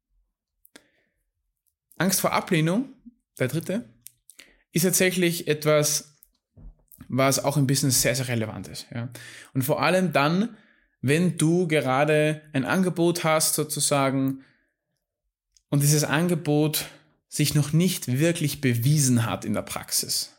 Angst 1.98 2.22
vor 2.22 2.32
Ablehnung, 2.32 2.90
der 3.40 3.50
dritte, 3.50 3.90
ist 4.72 4.84
tatsächlich 4.84 5.48
etwas, 5.48 6.13
was 7.16 7.44
auch 7.44 7.58
im 7.58 7.68
Business 7.68 8.02
sehr, 8.02 8.16
sehr 8.16 8.28
relevant 8.28 8.68
ist. 8.68 8.88
Ja. 8.94 9.10
Und 9.54 9.62
vor 9.62 9.82
allem 9.82 10.12
dann, 10.12 10.58
wenn 11.02 11.38
du 11.38 11.68
gerade 11.68 12.42
ein 12.54 12.66
Angebot 12.66 13.24
hast 13.24 13.54
sozusagen 13.54 14.44
und 15.70 15.84
dieses 15.84 16.04
Angebot 16.04 16.86
sich 17.28 17.54
noch 17.54 17.72
nicht 17.72 18.20
wirklich 18.20 18.62
bewiesen 18.62 19.26
hat 19.26 19.46
in 19.46 19.54
der 19.54 19.62
Praxis. 19.62 20.38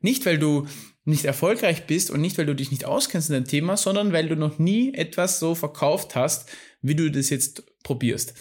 Nicht, 0.00 0.24
weil 0.24 0.38
du 0.38 0.66
nicht 1.04 1.26
erfolgreich 1.26 1.86
bist 1.86 2.10
und 2.10 2.20
nicht, 2.20 2.38
weil 2.38 2.46
du 2.46 2.54
dich 2.54 2.70
nicht 2.70 2.86
auskennst 2.86 3.28
in 3.28 3.34
dem 3.34 3.46
Thema, 3.46 3.76
sondern 3.76 4.12
weil 4.12 4.28
du 4.28 4.36
noch 4.36 4.58
nie 4.58 4.94
etwas 4.94 5.38
so 5.38 5.54
verkauft 5.54 6.14
hast, 6.14 6.48
wie 6.80 6.94
du 6.94 7.10
das 7.10 7.28
jetzt 7.28 7.64
probierst. 7.82 8.34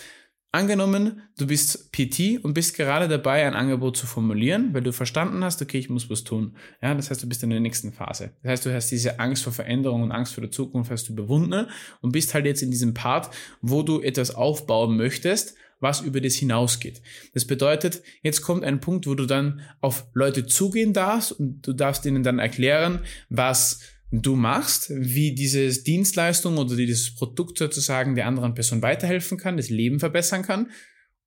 Angenommen, 0.55 1.23
du 1.35 1.47
bist 1.47 1.91
PT 1.91 2.43
und 2.43 2.53
bist 2.53 2.77
gerade 2.77 3.07
dabei, 3.07 3.47
ein 3.47 3.55
Angebot 3.55 3.97
zu 3.97 4.05
formulieren, 4.05 4.71
weil 4.71 4.83
du 4.83 4.93
verstanden 4.93 5.43
hast, 5.43 5.59
okay, 5.63 5.79
ich 5.79 5.89
muss 5.89 6.11
was 6.11 6.23
tun. 6.23 6.55
Ja, 6.79 6.93
das 6.93 7.09
heißt, 7.09 7.23
du 7.23 7.27
bist 7.27 7.41
in 7.41 7.49
der 7.49 7.59
nächsten 7.59 7.91
Phase. 7.91 8.33
Das 8.43 8.51
heißt, 8.51 8.65
du 8.67 8.73
hast 8.75 8.91
diese 8.91 9.19
Angst 9.19 9.43
vor 9.43 9.51
Veränderung 9.51 10.03
und 10.03 10.11
Angst 10.11 10.35
vor 10.35 10.41
der 10.43 10.51
Zukunft 10.51 10.91
hast 10.91 11.09
du 11.09 11.13
überwunden 11.13 11.65
und 12.01 12.11
bist 12.11 12.35
halt 12.35 12.45
jetzt 12.45 12.61
in 12.61 12.69
diesem 12.69 12.93
Part, 12.93 13.33
wo 13.63 13.81
du 13.81 13.99
etwas 14.01 14.35
aufbauen 14.35 14.95
möchtest, 14.95 15.55
was 15.79 16.01
über 16.01 16.21
das 16.21 16.35
hinausgeht. 16.35 17.01
Das 17.33 17.45
bedeutet, 17.45 18.03
jetzt 18.21 18.43
kommt 18.43 18.63
ein 18.63 18.79
Punkt, 18.79 19.07
wo 19.07 19.15
du 19.15 19.25
dann 19.25 19.61
auf 19.81 20.05
Leute 20.13 20.45
zugehen 20.45 20.93
darfst 20.93 21.31
und 21.31 21.65
du 21.65 21.73
darfst 21.73 22.05
ihnen 22.05 22.21
dann 22.21 22.37
erklären, 22.37 22.99
was 23.29 23.79
du 24.21 24.35
machst, 24.35 24.91
wie 24.91 25.33
diese 25.33 25.67
Dienstleistung 25.81 26.57
oder 26.57 26.75
dieses 26.75 27.15
Produkt 27.15 27.57
sozusagen 27.57 28.13
der 28.13 28.27
anderen 28.27 28.53
Person 28.53 28.83
weiterhelfen 28.83 29.39
kann, 29.39 29.57
das 29.57 29.69
Leben 29.69 29.99
verbessern 29.99 30.43
kann. 30.43 30.69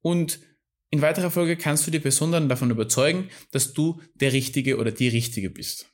Und 0.03 0.39
in 0.91 1.03
weiterer 1.03 1.33
Folge 1.33 1.57
kannst 1.57 1.85
du 1.87 1.91
die 1.91 1.99
Person 1.99 2.31
dann 2.31 2.49
davon 2.49 2.71
überzeugen, 2.71 3.29
dass 3.51 3.73
du 3.73 4.01
der 4.15 4.33
Richtige 4.33 4.79
oder 4.79 4.93
die 4.93 5.09
Richtige 5.09 5.51
bist. 5.51 5.87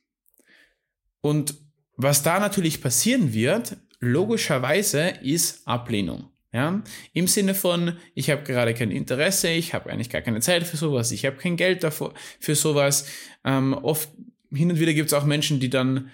Und 1.22 1.54
was 1.96 2.22
da 2.22 2.38
natürlich 2.38 2.82
passieren 2.82 3.32
wird, 3.32 3.78
logischerweise, 4.00 5.14
ist 5.22 5.66
Ablehnung. 5.66 6.28
Ja, 6.52 6.82
im 7.14 7.26
Sinne 7.26 7.54
von, 7.54 7.96
ich 8.14 8.28
habe 8.28 8.42
gerade 8.42 8.74
kein 8.74 8.90
Interesse, 8.90 9.48
ich 9.48 9.72
habe 9.72 9.88
eigentlich 9.88 10.10
gar 10.10 10.20
keine 10.20 10.40
Zeit 10.40 10.66
für 10.66 10.76
sowas, 10.76 11.10
ich 11.10 11.24
habe 11.24 11.36
kein 11.36 11.56
Geld 11.56 11.82
dafür 11.82 12.12
für 12.38 12.54
sowas. 12.54 13.06
Ähm, 13.42 13.72
oft 13.72 14.10
hin 14.50 14.70
und 14.70 14.78
wieder 14.78 14.92
gibt 14.92 15.06
es 15.06 15.14
auch 15.14 15.24
Menschen, 15.24 15.58
die 15.60 15.70
dann 15.70 16.10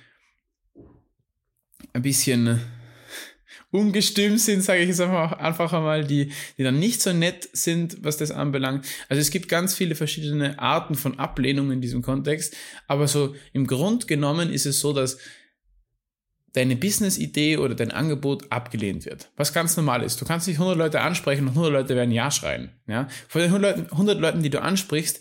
ein 1.92 2.02
bisschen 2.02 2.61
ungestüm 3.70 4.38
sind, 4.38 4.62
sage 4.62 4.80
ich 4.80 4.88
jetzt 4.88 5.00
einfach, 5.00 5.32
einfach 5.32 5.73
einmal, 5.73 6.04
die, 6.04 6.32
die 6.56 6.62
dann 6.62 6.78
nicht 6.78 7.02
so 7.02 7.12
nett 7.12 7.49
sind, 7.52 7.99
was 8.02 8.16
das 8.16 8.30
anbelangt. 8.30 8.87
Also 9.08 9.20
es 9.20 9.30
gibt 9.30 9.49
ganz 9.49 9.75
viele 9.75 9.94
verschiedene 9.94 10.58
Arten 10.58 10.94
von 10.94 11.18
Ablehnung 11.18 11.70
in 11.70 11.80
diesem 11.80 12.02
Kontext, 12.02 12.56
aber 12.87 13.08
so 13.08 13.35
im 13.52 13.66
Grund 13.66 14.08
genommen 14.08 14.50
ist 14.50 14.66
es 14.66 14.80
so, 14.80 14.92
dass 14.92 15.18
deine 16.54 16.76
Business-Idee 16.76 17.58
oder 17.58 17.75
dein 17.75 17.90
Angebot 17.90 18.50
abgelehnt 18.50 19.04
wird. 19.04 19.30
Was 19.37 19.52
ganz 19.52 19.76
normal 19.76 20.02
ist. 20.02 20.20
Du 20.20 20.25
kannst 20.25 20.49
nicht 20.49 20.56
100 20.56 20.76
Leute 20.76 21.02
ansprechen 21.02 21.42
und 21.42 21.50
100 21.50 21.73
Leute 21.73 21.94
werden 21.94 22.11
Ja 22.11 22.30
schreien. 22.30 22.70
Ja? 22.87 23.06
Von 23.28 23.42
den 23.42 23.50
100, 23.50 23.92
100 23.92 24.18
Leuten, 24.18 24.42
die 24.42 24.50
du 24.50 24.62
ansprichst, 24.62 25.20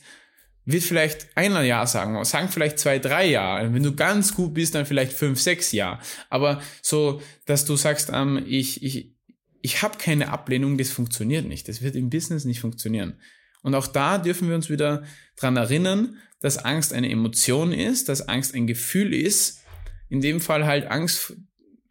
wird 0.68 0.84
vielleicht 0.84 1.30
einer 1.36 1.62
Ja 1.62 1.88
sagen, 1.88 2.24
sagen 2.26 2.50
vielleicht 2.50 2.78
zwei, 2.78 3.00
drei 3.00 3.26
Ja. 3.26 3.74
Wenn 3.74 3.84
du 3.84 3.96
ganz 3.96 4.36
gut 4.36 4.54
bist, 4.54 4.76
dann 4.76 4.86
vielleicht 4.86 5.14
fünf, 5.14 5.40
sechs 5.40 5.72
Ja. 5.72 6.00
Aber 6.30 6.62
so, 6.82 7.22
dass 7.46 7.64
du 7.64 7.78
sagst, 7.78 8.12
ähm, 8.14 8.44
ich, 8.46 8.84
ich, 8.84 9.16
ich 9.62 9.82
habe 9.82 9.98
keine 9.98 10.28
Ablehnung, 10.30 10.78
das 10.78 10.92
funktioniert 10.92 11.46
nicht. 11.48 11.70
Das 11.70 11.82
wird 11.82 11.96
im 11.96 12.10
Business 12.10 12.44
nicht 12.44 12.60
funktionieren. 12.60 13.20
Und 13.64 13.76
auch 13.76 13.88
da 13.88 14.18
dürfen 14.18 14.50
wir 14.50 14.56
uns 14.56 14.70
wieder 14.70 15.04
dran 15.38 15.56
erinnern, 15.56 16.18
dass 16.42 16.58
Angst 16.58 16.94
eine 16.94 17.10
Emotion 17.10 17.72
ist, 17.72 18.10
dass 18.10 18.28
Angst 18.28 18.54
ein 18.54 18.68
Gefühl 18.68 19.14
ist. 19.14 19.64
In 20.10 20.20
dem 20.20 20.42
Fall 20.42 20.66
halt 20.66 20.88
Angst 20.88 21.34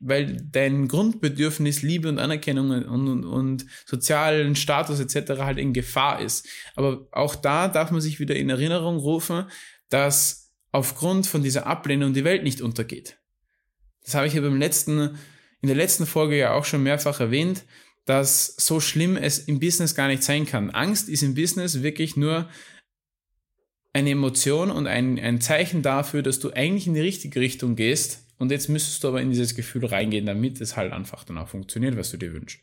weil 0.00 0.36
dein 0.50 0.88
Grundbedürfnis 0.88 1.82
Liebe 1.82 2.08
und 2.08 2.18
Anerkennung 2.18 2.70
und, 2.70 3.08
und, 3.08 3.24
und 3.24 3.66
sozialen 3.84 4.56
Status 4.56 5.00
etc. 5.00 5.40
halt 5.40 5.58
in 5.58 5.72
Gefahr 5.72 6.20
ist. 6.20 6.46
Aber 6.74 7.06
auch 7.12 7.34
da 7.34 7.68
darf 7.68 7.90
man 7.90 8.00
sich 8.00 8.20
wieder 8.20 8.36
in 8.36 8.50
Erinnerung 8.50 8.96
rufen, 8.96 9.44
dass 9.88 10.52
aufgrund 10.72 11.26
von 11.26 11.42
dieser 11.42 11.66
Ablehnung 11.66 12.12
die 12.12 12.24
Welt 12.24 12.42
nicht 12.42 12.60
untergeht. 12.60 13.18
Das 14.04 14.14
habe 14.14 14.26
ich 14.26 14.34
ja 14.34 14.40
beim 14.40 14.58
letzten, 14.58 15.16
in 15.60 15.68
der 15.68 15.76
letzten 15.76 16.06
Folge 16.06 16.36
ja 16.36 16.52
auch 16.52 16.64
schon 16.64 16.82
mehrfach 16.82 17.20
erwähnt, 17.20 17.64
dass 18.04 18.54
so 18.56 18.78
schlimm 18.78 19.16
es 19.16 19.38
im 19.38 19.58
Business 19.58 19.94
gar 19.94 20.08
nicht 20.08 20.22
sein 20.22 20.46
kann. 20.46 20.70
Angst 20.70 21.08
ist 21.08 21.22
im 21.22 21.34
Business 21.34 21.82
wirklich 21.82 22.16
nur 22.16 22.48
eine 23.92 24.10
Emotion 24.10 24.70
und 24.70 24.86
ein, 24.86 25.18
ein 25.18 25.40
Zeichen 25.40 25.82
dafür, 25.82 26.22
dass 26.22 26.38
du 26.38 26.52
eigentlich 26.52 26.86
in 26.86 26.94
die 26.94 27.00
richtige 27.00 27.40
Richtung 27.40 27.74
gehst 27.74 28.25
und 28.38 28.50
jetzt 28.50 28.68
müsstest 28.68 29.02
du 29.02 29.08
aber 29.08 29.20
in 29.20 29.30
dieses 29.30 29.54
Gefühl 29.54 29.86
reingehen, 29.86 30.26
damit 30.26 30.60
es 30.60 30.76
halt 30.76 30.92
einfach 30.92 31.24
dann 31.24 31.38
auch 31.38 31.48
funktioniert, 31.48 31.96
was 31.96 32.10
du 32.10 32.16
dir 32.16 32.32
wünschst. 32.32 32.60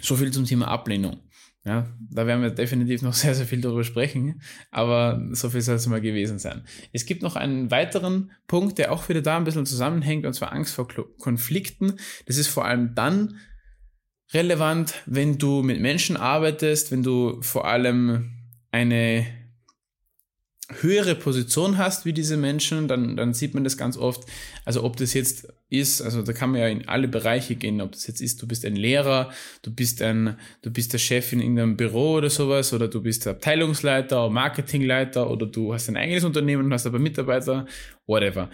So 0.00 0.16
viel 0.16 0.30
zum 0.30 0.46
Thema 0.46 0.68
Ablehnung. 0.68 1.20
Ja, 1.62 1.94
da 2.10 2.26
werden 2.26 2.40
wir 2.42 2.50
definitiv 2.50 3.02
noch 3.02 3.12
sehr, 3.14 3.34
sehr 3.34 3.46
viel 3.46 3.60
darüber 3.60 3.84
sprechen, 3.84 4.40
aber 4.70 5.22
so 5.32 5.50
viel 5.50 5.60
soll 5.60 5.76
es 5.76 5.86
mal 5.86 6.00
gewesen 6.00 6.38
sein. 6.38 6.64
Es 6.92 7.04
gibt 7.04 7.22
noch 7.22 7.36
einen 7.36 7.70
weiteren 7.70 8.32
Punkt, 8.46 8.78
der 8.78 8.92
auch 8.92 9.08
wieder 9.08 9.20
da 9.20 9.36
ein 9.36 9.44
bisschen 9.44 9.66
zusammenhängt, 9.66 10.24
und 10.24 10.32
zwar 10.32 10.52
Angst 10.52 10.74
vor 10.74 10.88
Konflikten. 11.18 11.94
Das 12.26 12.38
ist 12.38 12.48
vor 12.48 12.64
allem 12.64 12.94
dann 12.94 13.36
relevant, 14.32 14.94
wenn 15.06 15.38
du 15.38 15.62
mit 15.62 15.80
Menschen 15.80 16.16
arbeitest, 16.16 16.92
wenn 16.92 17.02
du 17.02 17.42
vor 17.42 17.66
allem 17.66 18.30
eine 18.70 19.26
höhere 20.80 21.14
Position 21.14 21.78
hast 21.78 22.04
wie 22.04 22.12
diese 22.12 22.36
Menschen, 22.36 22.88
dann, 22.88 23.16
dann 23.16 23.34
sieht 23.34 23.54
man 23.54 23.64
das 23.64 23.76
ganz 23.76 23.96
oft. 23.96 24.24
Also 24.64 24.84
ob 24.84 24.96
das 24.96 25.14
jetzt 25.14 25.48
ist, 25.68 26.02
also 26.02 26.22
da 26.22 26.32
kann 26.32 26.50
man 26.50 26.60
ja 26.60 26.68
in 26.68 26.88
alle 26.88 27.08
Bereiche 27.08 27.54
gehen, 27.54 27.80
ob 27.80 27.92
das 27.92 28.06
jetzt 28.06 28.20
ist, 28.20 28.42
du 28.42 28.46
bist 28.46 28.64
ein 28.64 28.76
Lehrer, 28.76 29.30
du 29.62 29.72
bist 29.72 30.02
ein, 30.02 30.36
du 30.62 30.70
bist 30.70 30.92
der 30.92 30.98
Chef 30.98 31.32
in 31.32 31.40
irgendeinem 31.40 31.76
Büro 31.76 32.14
oder 32.14 32.30
sowas, 32.30 32.72
oder 32.72 32.88
du 32.88 33.02
bist 33.02 33.24
der 33.24 33.32
Abteilungsleiter, 33.32 34.28
Marketingleiter, 34.30 35.30
oder 35.30 35.46
du 35.46 35.72
hast 35.72 35.88
ein 35.88 35.96
eigenes 35.96 36.24
Unternehmen 36.24 36.64
und 36.64 36.72
hast 36.72 36.86
aber 36.86 36.98
Mitarbeiter, 36.98 37.66
whatever. 38.06 38.50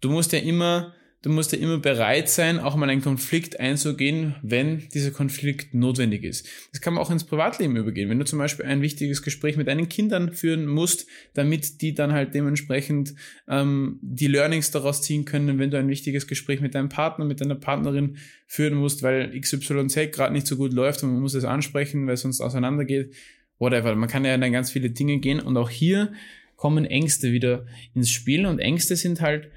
Du 0.00 0.10
musst 0.10 0.32
ja 0.32 0.40
immer 0.40 0.92
du 1.26 1.32
musst 1.32 1.50
ja 1.50 1.58
immer 1.58 1.78
bereit 1.78 2.28
sein, 2.28 2.60
auch 2.60 2.76
mal 2.76 2.88
einen 2.88 3.02
Konflikt 3.02 3.58
einzugehen, 3.58 4.36
wenn 4.42 4.88
dieser 4.94 5.10
Konflikt 5.10 5.74
notwendig 5.74 6.22
ist. 6.22 6.46
Das 6.70 6.80
kann 6.80 6.94
man 6.94 7.02
auch 7.02 7.10
ins 7.10 7.24
Privatleben 7.24 7.76
übergehen. 7.76 8.08
Wenn 8.08 8.20
du 8.20 8.24
zum 8.24 8.38
Beispiel 8.38 8.64
ein 8.64 8.80
wichtiges 8.80 9.22
Gespräch 9.22 9.56
mit 9.56 9.66
deinen 9.66 9.88
Kindern 9.88 10.32
führen 10.32 10.68
musst, 10.68 11.08
damit 11.34 11.82
die 11.82 11.94
dann 11.94 12.12
halt 12.12 12.32
dementsprechend 12.32 13.16
ähm, 13.48 13.98
die 14.02 14.28
Learnings 14.28 14.70
daraus 14.70 15.02
ziehen 15.02 15.24
können, 15.24 15.58
wenn 15.58 15.72
du 15.72 15.78
ein 15.80 15.88
wichtiges 15.88 16.28
Gespräch 16.28 16.60
mit 16.60 16.76
deinem 16.76 16.90
Partner, 16.90 17.24
mit 17.24 17.40
deiner 17.40 17.56
Partnerin 17.56 18.18
führen 18.46 18.74
musst, 18.74 19.02
weil 19.02 19.36
XYZ 19.40 20.12
gerade 20.12 20.32
nicht 20.32 20.46
so 20.46 20.56
gut 20.56 20.72
läuft 20.72 21.02
und 21.02 21.10
man 21.10 21.22
muss 21.22 21.34
es 21.34 21.44
ansprechen, 21.44 22.06
weil 22.06 22.14
es 22.14 22.20
sonst 22.20 22.40
auseinandergeht. 22.40 23.12
Whatever. 23.58 23.96
Man 23.96 24.08
kann 24.08 24.24
ja 24.24 24.32
in 24.32 24.52
ganz 24.52 24.70
viele 24.70 24.90
Dinge 24.90 25.18
gehen 25.18 25.40
und 25.40 25.56
auch 25.56 25.70
hier 25.70 26.12
kommen 26.54 26.84
Ängste 26.84 27.32
wieder 27.32 27.66
ins 27.96 28.10
Spiel 28.10 28.46
und 28.46 28.60
Ängste 28.60 28.94
sind 28.94 29.20
halt 29.20 29.50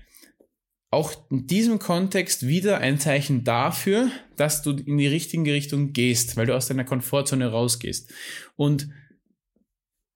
auch 0.92 1.14
in 1.30 1.46
diesem 1.46 1.78
Kontext 1.80 2.48
wieder 2.48 2.80
ein 2.80 3.00
Zeichen 3.00 3.44
dafür, 3.44 4.10
dass 4.38 4.64
du 4.64 4.72
in 4.72 4.98
die 4.98 5.08
richtige 5.08 5.54
Richtung 5.54 5.94
gehst, 5.94 6.36
weil 6.36 6.48
du 6.48 6.56
aus 6.56 6.68
deiner 6.68 6.84
Komfortzone 6.84 7.48
rausgehst. 7.48 8.12
Und 8.56 8.90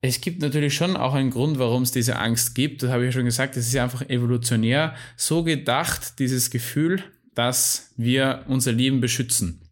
es 0.01 0.19
gibt 0.19 0.41
natürlich 0.41 0.73
schon 0.73 0.97
auch 0.97 1.13
einen 1.13 1.29
Grund, 1.29 1.59
warum 1.59 1.83
es 1.83 1.91
diese 1.91 2.17
Angst 2.17 2.55
gibt. 2.55 2.83
Das 2.83 2.91
habe 2.91 3.03
ich 3.03 3.07
ja 3.07 3.11
schon 3.13 3.25
gesagt. 3.25 3.55
Es 3.55 3.67
ist 3.67 3.75
einfach 3.77 4.01
evolutionär 4.09 4.95
so 5.15 5.43
gedacht, 5.43 6.19
dieses 6.19 6.49
Gefühl, 6.49 7.03
dass 7.35 7.93
wir 7.95 8.43
unser 8.47 8.73
Leben 8.73 8.99
beschützen. 8.99 9.62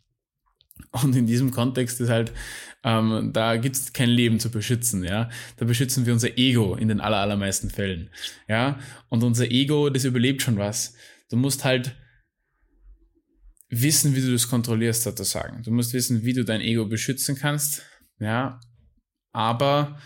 Und 0.91 1.15
in 1.15 1.27
diesem 1.27 1.51
Kontext 1.51 2.01
ist 2.01 2.09
halt 2.09 2.31
ähm, 2.83 3.31
da 3.33 3.57
gibt 3.57 3.75
es 3.75 3.93
kein 3.93 4.09
Leben 4.09 4.39
zu 4.39 4.49
beschützen, 4.49 5.03
ja. 5.03 5.29
Da 5.57 5.65
beschützen 5.65 6.05
wir 6.05 6.13
unser 6.13 6.37
Ego 6.37 6.75
in 6.75 6.87
den 6.87 6.99
aller, 6.99 7.17
allermeisten 7.17 7.69
Fällen, 7.69 8.09
ja. 8.47 8.79
Und 9.09 9.23
unser 9.23 9.49
Ego, 9.51 9.89
das 9.89 10.03
überlebt 10.03 10.41
schon 10.41 10.57
was. 10.57 10.95
Du 11.29 11.37
musst 11.37 11.63
halt 11.63 11.95
wissen, 13.69 14.15
wie 14.15 14.21
du 14.21 14.31
das 14.31 14.49
kontrollierst, 14.49 15.03
sozusagen. 15.03 15.61
Du 15.63 15.71
musst 15.71 15.93
wissen, 15.93 16.23
wie 16.23 16.33
du 16.33 16.43
dein 16.43 16.61
Ego 16.61 16.85
beschützen 16.85 17.35
kannst, 17.37 17.83
ja. 18.19 18.59
Aber 19.31 19.99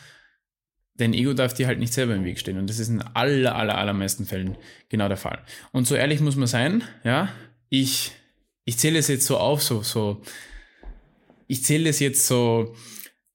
dein 0.97 1.13
Ego 1.13 1.33
darf 1.33 1.53
dir 1.53 1.67
halt 1.67 1.79
nicht 1.79 1.93
selber 1.93 2.13
im 2.13 2.25
Weg 2.25 2.39
stehen. 2.39 2.57
Und 2.57 2.69
das 2.69 2.79
ist 2.79 2.89
in 2.89 3.01
aller, 3.01 3.55
aller, 3.55 3.77
allermeisten 3.77 4.25
Fällen 4.25 4.57
genau 4.89 5.07
der 5.07 5.17
Fall. 5.17 5.43
Und 5.71 5.87
so 5.87 5.95
ehrlich 5.95 6.19
muss 6.19 6.35
man 6.35 6.47
sein, 6.47 6.83
ja. 7.05 7.29
Ich, 7.69 8.11
ich 8.65 8.77
zähle 8.77 8.99
es 8.99 9.07
jetzt 9.07 9.25
so 9.25 9.37
auf, 9.37 9.63
so, 9.63 9.81
so, 9.81 10.21
ich 11.47 11.63
zähle 11.63 11.85
das 11.85 11.99
jetzt 11.99 12.27
so, 12.27 12.75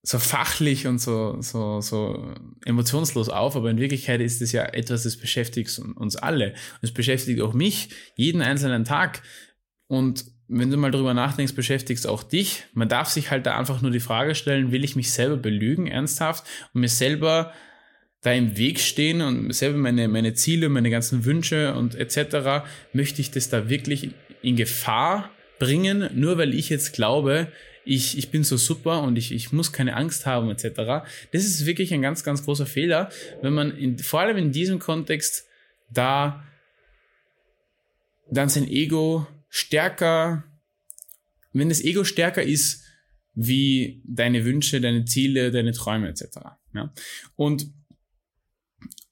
so 0.02 0.19
fachlich 0.19 0.87
und 0.87 0.99
so, 0.99 1.40
so, 1.40 1.81
so 1.81 2.35
emotionslos 2.64 3.29
auf, 3.29 3.57
aber 3.57 3.71
in 3.71 3.79
Wirklichkeit 3.79 4.21
ist 4.21 4.40
es 4.40 4.52
ja 4.52 4.64
etwas, 4.64 5.02
das 5.02 5.17
beschäftigt 5.17 5.79
uns 5.79 6.17
alle. 6.17 6.55
Es 6.81 6.93
beschäftigt 6.93 7.40
auch 7.40 7.52
mich 7.52 7.90
jeden 8.17 8.40
einzelnen 8.40 8.85
Tag. 8.85 9.23
Und 9.88 10.25
wenn 10.49 10.71
du 10.71 10.76
mal 10.76 10.90
drüber 10.90 11.14
nachdenkst, 11.14 11.55
beschäftigt 11.55 12.00
es 12.00 12.07
auch 12.07 12.23
dich. 12.23 12.64
Man 12.73 12.88
darf 12.88 13.09
sich 13.09 13.31
halt 13.31 13.47
da 13.47 13.57
einfach 13.59 13.83
nur 13.83 13.90
die 13.90 14.00
Frage 14.00 14.35
stellen, 14.35 14.73
will 14.73 14.85
ich 14.85 14.97
mich 14.97 15.12
selber 15.12 15.37
belügen, 15.37 15.87
ernsthaft, 15.87 16.45
und 16.73 16.81
mir 16.81 16.88
selber 16.88 17.52
da 18.23 18.33
im 18.33 18.57
Weg 18.57 18.81
stehen 18.81 19.23
und 19.23 19.52
selber 19.52 19.79
meine, 19.79 20.09
meine 20.09 20.35
Ziele, 20.35 20.69
meine 20.69 20.90
ganzen 20.90 21.25
Wünsche 21.25 21.75
und 21.75 21.95
etc., 21.95 22.67
möchte 22.93 23.21
ich 23.21 23.31
das 23.31 23.49
da 23.49 23.69
wirklich 23.69 24.11
in 24.43 24.57
Gefahr 24.57 25.31
bringen, 25.59 26.11
nur 26.14 26.37
weil 26.37 26.55
ich 26.55 26.69
jetzt 26.69 26.93
glaube, 26.93 27.49
ich, 27.85 28.19
ich 28.19 28.31
bin 28.31 28.45
so 28.45 28.57
super 28.57 29.03
und 29.03 29.17
ich, 29.17 29.33
ich 29.33 29.53
muss 29.53 29.73
keine 29.73 29.97
Angst 29.97 30.27
haben 30.27 30.51
etc. 30.51 31.07
Das 31.33 31.45
ist 31.45 31.67
wirklich 31.67 31.93
ein 31.95 32.03
ganz, 32.03 32.25
ganz 32.25 32.45
großer 32.45 32.67
Fehler, 32.67 33.11
wenn 33.43 33.55
man 33.55 33.77
in, 33.77 33.99
vor 33.99 34.21
allem 34.21 34.37
in 34.37 34.53
diesem 34.53 34.79
Kontext 34.79 35.47
da 35.91 36.45
dann 38.31 38.49
sein 38.49 38.69
Ego 38.69 39.27
stärker, 39.49 40.45
wenn 41.53 41.69
das 41.69 41.83
Ego 41.83 42.05
stärker 42.05 42.43
ist 42.43 42.85
wie 43.35 44.03
deine 44.07 44.45
Wünsche, 44.45 44.81
deine 44.81 45.05
Ziele, 45.05 45.51
deine 45.51 45.73
Träume 45.73 46.09
etc. 46.09 46.39
Ja? 46.75 46.93
Und 47.37 47.73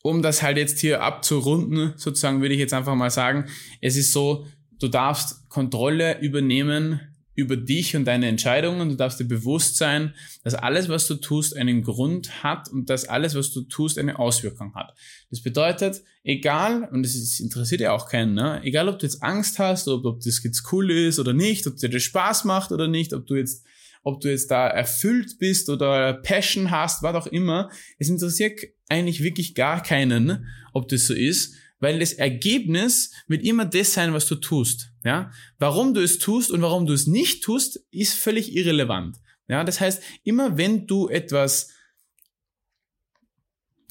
um 0.03 0.23
das 0.23 0.43
halt 0.43 0.57
jetzt 0.57 0.79
hier 0.79 1.03
abzurunden, 1.03 1.95
sozusagen 1.97 2.41
würde 2.41 2.55
ich 2.55 2.61
jetzt 2.61 2.75
einfach 2.75 2.95
mal 2.95 3.11
sagen, 3.11 3.47
es 3.81 3.97
ist 3.97 4.13
so, 4.13 4.47
du 4.79 4.89
darfst 4.89 5.49
Kontrolle 5.49 6.21
übernehmen 6.21 7.01
über 7.39 7.57
dich 7.57 7.95
und 7.95 8.05
deine 8.05 8.27
Entscheidungen. 8.27 8.89
Du 8.89 8.97
darfst 8.97 9.21
dir 9.21 9.25
bewusst 9.25 9.77
sein, 9.77 10.13
dass 10.43 10.57
alles, 10.57 10.89
was 10.89 11.07
du 11.07 11.15
tust, 11.15 11.57
einen 11.57 11.85
Grund 11.85 12.43
hat 12.43 12.69
und 12.69 12.91
dass 12.91 13.05
alles, 13.05 13.37
was 13.37 13.53
du 13.53 13.63
tust, 13.63 13.97
eine 13.97 14.19
Auswirkung 14.19 14.75
hat. 14.75 14.93
Das 15.31 15.41
bedeutet, 15.41 16.03
egal, 16.25 16.89
und 16.91 17.07
es 17.07 17.39
interessiert 17.39 17.81
ja 17.81 17.93
auch 17.93 18.09
keinen, 18.09 18.35
ne? 18.35 18.61
egal 18.65 18.89
ob 18.89 18.99
du 18.99 19.07
jetzt 19.07 19.23
Angst 19.23 19.61
hast, 19.61 19.87
ob, 19.87 20.05
ob 20.05 20.21
das 20.21 20.43
jetzt 20.43 20.65
cool 20.73 20.91
ist 20.91 21.21
oder 21.21 21.33
nicht, 21.33 21.65
ob 21.69 21.77
dir 21.77 21.89
das 21.89 22.03
Spaß 22.03 22.45
macht 22.45 22.73
oder 22.73 22.89
nicht, 22.89 23.13
ob 23.15 23.25
du 23.27 23.37
jetzt 23.37 23.65
ob 24.05 24.21
du 24.21 24.31
jetzt 24.31 24.51
da 24.51 24.69
erfüllt 24.69 25.39
bist 25.39 25.69
oder 25.69 26.15
Passion 26.15 26.71
hast, 26.71 27.03
was 27.03 27.15
auch 27.15 27.27
immer, 27.27 27.69
es 27.99 28.09
interessiert 28.09 28.59
eigentlich 28.89 29.23
wirklich 29.23 29.55
gar 29.55 29.83
keinen, 29.83 30.47
ob 30.73 30.89
das 30.89 31.07
so 31.07 31.15
ist, 31.15 31.55
weil 31.81 31.99
das 31.99 32.13
Ergebnis 32.13 33.13
wird 33.27 33.43
immer 33.45 33.65
das 33.65 33.93
sein, 33.93 34.13
was 34.13 34.27
du 34.27 34.37
tust. 34.37 34.93
Ja, 35.05 35.31
warum 35.59 35.95
du 35.95 36.03
es 36.03 36.19
tust 36.19 36.51
und 36.51 36.63
warum 36.63 36.87
du 36.87 36.93
es 36.93 37.07
nicht 37.07 37.43
tust, 37.45 37.81
ist 37.91 38.15
völlig 38.15 38.55
irrelevant. 38.55 39.17
Ja, 39.49 39.65
das 39.65 39.81
heißt, 39.81 40.03
immer 40.25 40.59
wenn 40.59 40.87
du 40.87 41.09
etwas 41.09 41.71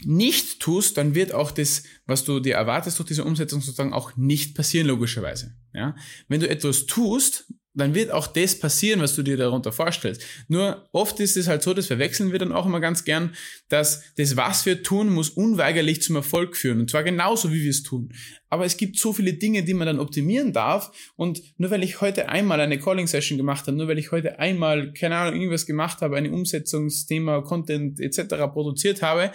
nicht 0.03 0.59
tust, 0.59 0.97
dann 0.97 1.15
wird 1.15 1.33
auch 1.33 1.51
das, 1.51 1.83
was 2.05 2.23
du 2.23 2.39
dir 2.39 2.55
erwartest 2.55 2.99
durch 2.99 3.07
diese 3.07 3.23
Umsetzung 3.23 3.61
sozusagen 3.61 3.93
auch 3.93 4.15
nicht 4.15 4.55
passieren, 4.55 4.87
logischerweise. 4.87 5.55
Ja? 5.73 5.95
Wenn 6.27 6.39
du 6.39 6.47
etwas 6.47 6.85
tust, 6.85 7.51
dann 7.77 7.95
wird 7.95 8.11
auch 8.11 8.27
das 8.27 8.57
passieren, 8.57 9.01
was 9.01 9.15
du 9.15 9.23
dir 9.23 9.37
darunter 9.37 9.71
vorstellst. 9.71 10.21
Nur 10.47 10.87
oft 10.91 11.19
ist 11.19 11.37
es 11.37 11.47
halt 11.47 11.61
so, 11.61 11.73
das 11.73 11.87
verwechseln 11.87 12.31
wir 12.31 12.39
dann 12.39 12.51
auch 12.51 12.65
immer 12.65 12.79
ganz 12.79 13.03
gern, 13.05 13.35
dass 13.69 14.03
das, 14.15 14.35
was 14.35 14.65
wir 14.65 14.83
tun, 14.83 15.09
muss 15.09 15.29
unweigerlich 15.29 16.01
zum 16.01 16.15
Erfolg 16.15 16.57
führen. 16.57 16.79
Und 16.79 16.89
zwar 16.89 17.03
genauso, 17.03 17.51
wie 17.51 17.63
wir 17.63 17.69
es 17.69 17.83
tun. 17.83 18.13
Aber 18.49 18.65
es 18.65 18.77
gibt 18.77 18.97
so 18.97 19.13
viele 19.13 19.33
Dinge, 19.33 19.63
die 19.63 19.73
man 19.73 19.87
dann 19.87 19.99
optimieren 19.99 20.53
darf. 20.53 20.91
Und 21.15 21.41
nur 21.57 21.69
weil 21.69 21.83
ich 21.83 22.01
heute 22.01 22.29
einmal 22.29 22.59
eine 22.59 22.79
Calling-Session 22.79 23.37
gemacht 23.37 23.67
habe, 23.67 23.77
nur 23.77 23.87
weil 23.87 23.99
ich 23.99 24.11
heute 24.11 24.39
einmal, 24.39 24.93
keine 24.93 25.15
Ahnung, 25.17 25.35
irgendwas 25.39 25.65
gemacht 25.65 26.01
habe, 26.01 26.17
ein 26.17 26.31
Umsetzungsthema, 26.31 27.41
Content 27.41 27.99
etc. 27.99 28.35
produziert 28.51 29.01
habe, 29.01 29.31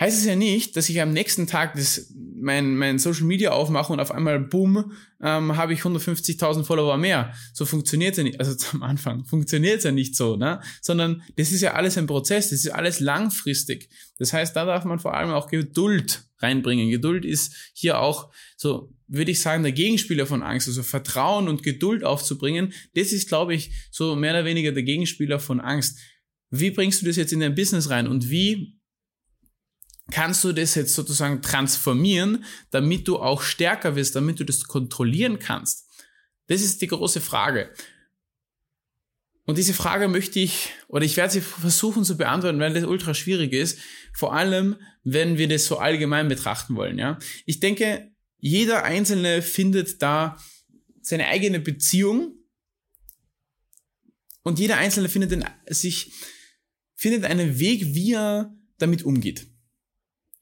heißt 0.00 0.18
es 0.18 0.24
ja 0.24 0.34
nicht, 0.34 0.76
dass 0.76 0.88
ich 0.88 1.00
am 1.00 1.12
nächsten 1.12 1.46
Tag 1.46 1.74
das, 1.74 2.12
mein, 2.16 2.74
mein 2.74 2.98
Social 2.98 3.24
Media 3.24 3.50
aufmache 3.50 3.92
und 3.92 4.00
auf 4.00 4.10
einmal, 4.10 4.40
boom, 4.40 4.92
ähm, 5.22 5.56
habe 5.58 5.74
ich 5.74 5.80
150.000 5.80 6.64
Follower 6.64 6.96
mehr. 6.96 7.34
So 7.52 7.66
funktioniert 7.66 8.12
es 8.12 8.16
ja 8.16 8.24
nicht, 8.24 8.40
also 8.40 8.56
am 8.72 8.82
Anfang 8.82 9.26
funktioniert 9.26 9.78
es 9.78 9.84
ja 9.84 9.92
nicht 9.92 10.16
so, 10.16 10.36
ne? 10.36 10.60
sondern 10.80 11.22
das 11.36 11.52
ist 11.52 11.60
ja 11.60 11.74
alles 11.74 11.98
ein 11.98 12.06
Prozess, 12.06 12.48
das 12.48 12.64
ist 12.64 12.70
alles 12.70 13.00
langfristig. 13.00 13.90
Das 14.18 14.32
heißt, 14.32 14.56
da 14.56 14.64
darf 14.64 14.84
man 14.84 14.98
vor 14.98 15.14
allem 15.14 15.30
auch 15.30 15.48
Geduld 15.48 16.24
reinbringen. 16.38 16.90
Geduld 16.90 17.26
ist 17.26 17.54
hier 17.74 18.00
auch 18.00 18.32
so, 18.56 18.94
würde 19.06 19.30
ich 19.30 19.40
sagen, 19.40 19.62
der 19.62 19.72
Gegenspieler 19.72 20.24
von 20.24 20.42
Angst, 20.42 20.66
also 20.66 20.82
Vertrauen 20.82 21.46
und 21.46 21.62
Geduld 21.62 22.04
aufzubringen. 22.04 22.72
Das 22.94 23.12
ist, 23.12 23.28
glaube 23.28 23.54
ich, 23.54 23.70
so 23.90 24.16
mehr 24.16 24.32
oder 24.32 24.46
weniger 24.46 24.72
der 24.72 24.82
Gegenspieler 24.82 25.38
von 25.38 25.60
Angst. 25.60 25.98
Wie 26.50 26.70
bringst 26.70 27.02
du 27.02 27.06
das 27.06 27.16
jetzt 27.16 27.34
in 27.34 27.40
dein 27.40 27.54
Business 27.54 27.90
rein 27.90 28.08
und 28.08 28.30
wie 28.30 28.79
kannst 30.10 30.44
du 30.44 30.52
das 30.52 30.74
jetzt 30.74 30.94
sozusagen 30.94 31.42
transformieren, 31.42 32.44
damit 32.70 33.08
du 33.08 33.18
auch 33.18 33.42
stärker 33.42 33.96
wirst, 33.96 34.16
damit 34.16 34.40
du 34.40 34.44
das 34.44 34.64
kontrollieren 34.64 35.38
kannst? 35.38 35.88
Das 36.46 36.62
ist 36.62 36.82
die 36.82 36.86
große 36.86 37.20
Frage. 37.20 37.70
Und 39.46 39.58
diese 39.58 39.74
Frage 39.74 40.08
möchte 40.08 40.38
ich, 40.38 40.70
oder 40.88 41.04
ich 41.04 41.16
werde 41.16 41.32
sie 41.32 41.40
versuchen 41.40 42.04
zu 42.04 42.16
beantworten, 42.16 42.60
weil 42.60 42.72
das 42.72 42.84
ultra 42.84 43.14
schwierig 43.14 43.52
ist. 43.52 43.78
Vor 44.12 44.32
allem, 44.32 44.76
wenn 45.02 45.38
wir 45.38 45.48
das 45.48 45.66
so 45.66 45.78
allgemein 45.78 46.28
betrachten 46.28 46.76
wollen, 46.76 46.98
ja. 46.98 47.18
Ich 47.46 47.58
denke, 47.58 48.12
jeder 48.38 48.84
Einzelne 48.84 49.42
findet 49.42 50.02
da 50.02 50.36
seine 51.02 51.26
eigene 51.26 51.58
Beziehung 51.58 52.36
und 54.42 54.58
jeder 54.58 54.76
Einzelne 54.76 55.08
findet 55.08 55.32
in, 55.32 55.44
sich, 55.66 56.12
findet 56.94 57.24
einen 57.24 57.58
Weg, 57.58 57.94
wie 57.94 58.12
er 58.12 58.54
damit 58.78 59.02
umgeht 59.02 59.49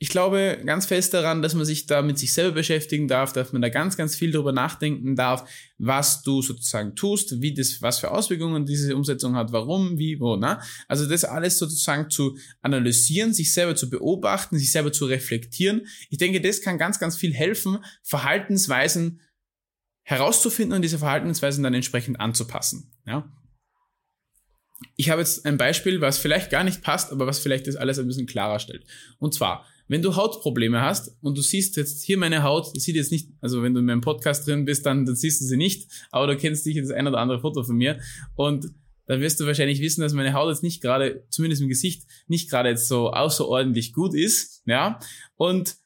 ich 0.00 0.10
glaube 0.10 0.62
ganz 0.64 0.86
fest 0.86 1.12
daran, 1.12 1.42
dass 1.42 1.54
man 1.54 1.64
sich 1.64 1.86
da 1.86 2.02
mit 2.02 2.18
sich 2.18 2.32
selber 2.32 2.54
beschäftigen 2.54 3.08
darf, 3.08 3.32
dass 3.32 3.52
man 3.52 3.60
da 3.60 3.68
ganz, 3.68 3.96
ganz 3.96 4.14
viel 4.14 4.30
darüber 4.30 4.52
nachdenken 4.52 5.16
darf, 5.16 5.48
was 5.76 6.22
du 6.22 6.40
sozusagen 6.40 6.94
tust, 6.94 7.40
wie 7.40 7.52
das, 7.52 7.82
was 7.82 7.98
für 7.98 8.12
Auswirkungen 8.12 8.64
diese 8.64 8.94
Umsetzung 8.94 9.34
hat, 9.34 9.50
warum, 9.50 9.98
wie, 9.98 10.20
wo, 10.20 10.36
na? 10.36 10.62
Also 10.86 11.08
das 11.08 11.24
alles 11.24 11.58
sozusagen 11.58 12.10
zu 12.10 12.38
analysieren, 12.62 13.34
sich 13.34 13.52
selber 13.52 13.74
zu 13.74 13.90
beobachten, 13.90 14.56
sich 14.56 14.70
selber 14.70 14.92
zu 14.92 15.06
reflektieren. 15.06 15.86
Ich 16.10 16.18
denke, 16.18 16.40
das 16.40 16.62
kann 16.62 16.78
ganz, 16.78 17.00
ganz 17.00 17.16
viel 17.16 17.34
helfen, 17.34 17.78
Verhaltensweisen 18.04 19.20
herauszufinden 20.02 20.76
und 20.76 20.82
diese 20.82 20.98
Verhaltensweisen 20.98 21.64
dann 21.64 21.74
entsprechend 21.74 22.20
anzupassen, 22.20 22.92
ja? 23.04 23.30
Ich 24.94 25.10
habe 25.10 25.20
jetzt 25.20 25.44
ein 25.44 25.56
Beispiel, 25.58 26.00
was 26.00 26.18
vielleicht 26.18 26.50
gar 26.50 26.62
nicht 26.62 26.82
passt, 26.82 27.10
aber 27.10 27.26
was 27.26 27.40
vielleicht 27.40 27.66
das 27.66 27.74
alles 27.74 27.98
ein 27.98 28.06
bisschen 28.06 28.28
klarer 28.28 28.60
stellt. 28.60 28.84
Und 29.18 29.34
zwar, 29.34 29.66
wenn 29.88 30.02
du 30.02 30.14
Hautprobleme 30.16 30.80
hast 30.80 31.16
und 31.22 31.36
du 31.36 31.42
siehst 31.42 31.76
jetzt 31.76 32.02
hier 32.04 32.18
meine 32.18 32.42
Haut, 32.42 32.80
sieht 32.80 32.94
jetzt 32.94 33.10
nicht, 33.10 33.30
also 33.40 33.62
wenn 33.62 33.74
du 33.74 33.80
in 33.80 33.86
meinem 33.86 34.02
Podcast 34.02 34.46
drin 34.46 34.64
bist, 34.64 34.86
dann, 34.86 35.06
dann 35.06 35.16
siehst 35.16 35.40
du 35.40 35.46
sie 35.46 35.56
nicht, 35.56 35.90
aber 36.10 36.26
du 36.26 36.36
kennst 36.36 36.64
dich 36.66 36.76
das 36.76 36.90
ein 36.90 37.06
oder 37.06 37.18
andere 37.18 37.40
Foto 37.40 37.62
von 37.64 37.76
mir. 37.76 37.98
Und 38.36 38.70
dann 39.06 39.20
wirst 39.20 39.40
du 39.40 39.46
wahrscheinlich 39.46 39.80
wissen, 39.80 40.02
dass 40.02 40.12
meine 40.12 40.34
Haut 40.34 40.50
jetzt 40.50 40.62
nicht 40.62 40.82
gerade, 40.82 41.24
zumindest 41.30 41.62
im 41.62 41.68
Gesicht, 41.68 42.06
nicht 42.26 42.50
gerade 42.50 42.68
jetzt 42.68 42.88
so 42.88 43.10
außerordentlich 43.10 43.94
gut 43.94 44.14
ist, 44.14 44.62
ja, 44.66 45.00
und 45.36 45.76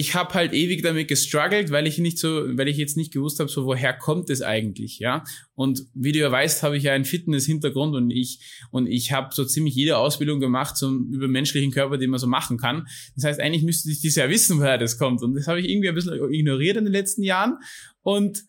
ich 0.00 0.14
habe 0.14 0.32
halt 0.34 0.52
ewig 0.52 0.84
damit 0.84 1.08
gestruggelt, 1.08 1.72
weil 1.72 1.88
ich 1.88 1.98
nicht 1.98 2.18
so, 2.18 2.56
weil 2.56 2.68
ich 2.68 2.76
jetzt 2.76 2.96
nicht 2.96 3.12
gewusst 3.12 3.40
habe, 3.40 3.50
so 3.50 3.66
woher 3.66 3.92
kommt 3.92 4.30
es 4.30 4.42
eigentlich, 4.42 5.00
ja? 5.00 5.24
Und 5.56 5.86
wie 5.92 6.12
du 6.12 6.20
ja 6.20 6.30
weißt, 6.30 6.62
habe 6.62 6.76
ich 6.76 6.84
ja 6.84 6.92
einen 6.92 7.04
Fitness-Hintergrund 7.04 7.96
und 7.96 8.12
ich 8.12 8.38
und 8.70 8.86
ich 8.86 9.10
habe 9.10 9.34
so 9.34 9.44
ziemlich 9.44 9.74
jede 9.74 9.98
Ausbildung 9.98 10.38
gemacht 10.38 10.76
zum 10.76 11.12
über 11.12 11.26
menschlichen 11.26 11.72
Körper, 11.72 11.98
den 11.98 12.10
man 12.10 12.20
so 12.20 12.28
machen 12.28 12.58
kann. 12.58 12.86
Das 13.16 13.24
heißt, 13.24 13.40
eigentlich 13.40 13.64
müsste 13.64 13.90
ich 13.90 14.00
das 14.00 14.14
ja 14.14 14.30
wissen, 14.30 14.60
woher 14.60 14.78
das 14.78 14.98
kommt. 14.98 15.20
Und 15.24 15.34
das 15.34 15.48
habe 15.48 15.58
ich 15.58 15.68
irgendwie 15.68 15.88
ein 15.88 15.96
bisschen 15.96 16.32
ignoriert 16.32 16.76
in 16.76 16.84
den 16.84 16.92
letzten 16.92 17.24
Jahren. 17.24 17.58
Und 18.02 18.44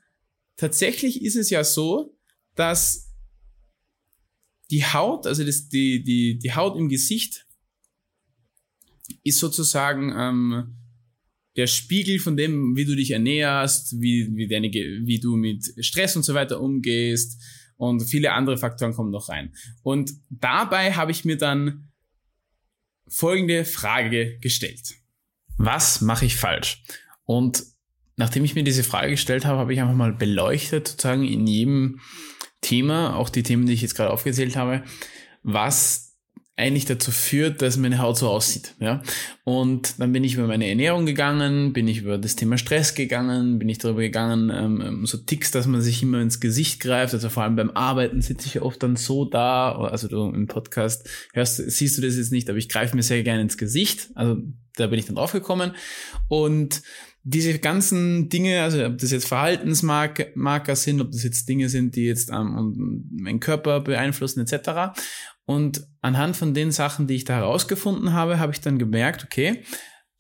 tatsächlich 0.56 1.24
ist 1.24 1.36
es 1.36 1.50
ja 1.50 1.64
so, 1.64 2.16
dass 2.54 3.12
die 4.70 4.86
Haut, 4.86 5.26
also 5.26 5.44
das, 5.44 5.68
die 5.68 6.04
die 6.04 6.38
die 6.38 6.54
Haut 6.54 6.78
im 6.78 6.90
Gesicht 6.90 7.48
ist 9.24 9.40
sozusagen 9.40 10.14
ähm, 10.16 10.76
der 11.56 11.68
Spiegel 11.68 12.20
von 12.20 12.38
dem, 12.38 12.76
wie 12.76 12.86
du 12.86 12.96
dich 12.96 13.12
ernährst, 13.12 14.00
wie, 14.00 14.30
wie, 14.36 14.48
deine, 14.48 14.70
wie 14.72 15.20
du 15.20 15.36
mit 15.36 15.74
Stress 15.80 16.16
und 16.16 16.24
so 16.24 16.34
weiter 16.34 16.62
umgehst 16.62 17.42
und 17.78 18.02
viele 18.02 18.34
andere 18.34 18.58
Faktoren 18.58 18.94
kommen 18.94 19.12
noch 19.12 19.30
rein. 19.30 19.54
Und 19.84 20.12
dabei 20.30 20.94
habe 20.94 21.12
ich 21.12 21.26
mir 21.26 21.38
dann 21.38 21.90
folgende 23.08 23.66
Frage 23.66 24.38
gestellt. 24.40 24.96
Was 25.58 26.02
mache 26.02 26.26
ich 26.26 26.36
falsch? 26.36 26.84
Und 27.26 27.64
nachdem 28.16 28.46
ich 28.46 28.56
mir 28.56 28.64
diese 28.64 28.84
Frage 28.84 29.12
gestellt 29.12 29.46
habe, 29.46 29.60
habe 29.60 29.74
ich 29.74 29.82
einfach 29.82 29.96
mal 29.96 30.14
beleuchtet, 30.14 30.90
sozusagen 30.90 31.24
in 31.24 31.48
jedem 31.48 32.00
Thema, 32.62 33.16
auch 33.16 33.30
die 33.30 33.44
Themen, 33.44 33.66
die 33.66 33.74
ich 33.74 33.82
jetzt 33.82 33.96
gerade 33.96 34.12
aufgezählt 34.12 34.56
habe, 34.56 34.84
was 35.44 36.09
eigentlich 36.60 36.86
dazu 36.86 37.12
führt, 37.12 37.62
dass 37.62 37.78
meine 37.78 38.00
Haut 38.00 38.18
so 38.18 38.30
aussieht. 38.30 38.76
Ja? 38.80 39.02
Und 39.44 40.00
dann 40.00 40.12
bin 40.12 40.24
ich 40.24 40.36
über 40.36 40.46
meine 40.46 40.68
Ernährung 40.68 41.06
gegangen, 41.06 41.74
bin 41.74 41.88
ich 41.88 42.00
über 42.00 42.18
das 42.18 42.36
Thema 42.36 42.58
Stress 42.58 42.94
gegangen, 42.94 43.58
bin 43.58 43.70
ich 43.70 43.78
darüber 43.78 44.02
gegangen, 44.02 44.52
ähm, 44.54 44.82
ähm, 44.86 45.06
so 45.06 45.18
Ticks, 45.18 45.52
dass 45.52 45.66
man 45.66 45.82
sich 45.82 46.04
immer 46.04 46.22
ins 46.22 46.40
Gesicht 46.40 46.80
greift. 46.82 47.14
Also 47.14 47.30
vor 47.30 47.44
allem 47.44 47.56
beim 47.56 47.72
Arbeiten 47.72 48.22
sitze 48.22 48.48
ich 48.48 48.56
ja 48.56 48.62
oft 48.62 48.84
dann 48.84 48.96
so 48.96 49.26
da, 49.26 49.72
also 49.72 50.08
du 50.08 50.30
im 50.30 50.48
Podcast 50.48 51.10
hörst, 51.34 51.58
siehst 51.58 51.98
du 51.98 52.02
das 52.02 52.18
jetzt 52.18 52.32
nicht, 52.32 52.50
aber 52.50 52.58
ich 52.58 52.70
greife 52.70 52.96
mir 52.96 53.04
sehr 53.04 53.24
gerne 53.24 53.42
ins 53.42 53.58
Gesicht. 53.58 54.10
Also 54.14 54.42
da 54.76 54.88
bin 54.88 55.00
ich 55.00 55.06
dann 55.06 55.16
drauf 55.16 55.32
gekommen. 55.32 55.72
Und 56.28 56.82
diese 57.24 57.60
ganzen 57.60 58.30
Dinge, 58.30 58.64
also 58.64 58.84
ob 58.86 58.98
das 58.98 59.12
jetzt 59.12 59.28
Verhaltensmarker 59.28 60.76
sind, 60.76 61.02
ob 61.02 61.12
das 61.12 61.24
jetzt 61.24 61.50
Dinge 61.50 61.70
sind, 61.70 61.96
die 61.96 62.06
jetzt 62.06 62.32
ähm, 62.32 63.06
meinen 63.12 63.40
Körper 63.40 63.82
beeinflussen 63.82 64.40
etc. 64.40 64.98
Und 65.50 65.88
anhand 66.02 66.38
von 66.38 66.54
den 66.54 66.72
Sachen, 66.72 67.08
die 67.08 67.16
ich 67.16 67.24
da 67.24 67.34
herausgefunden 67.38 68.14
habe, 68.14 68.38
habe 68.38 68.52
ich 68.52 68.62
dann 68.62 68.78
gemerkt, 68.78 69.24
okay, 69.24 69.64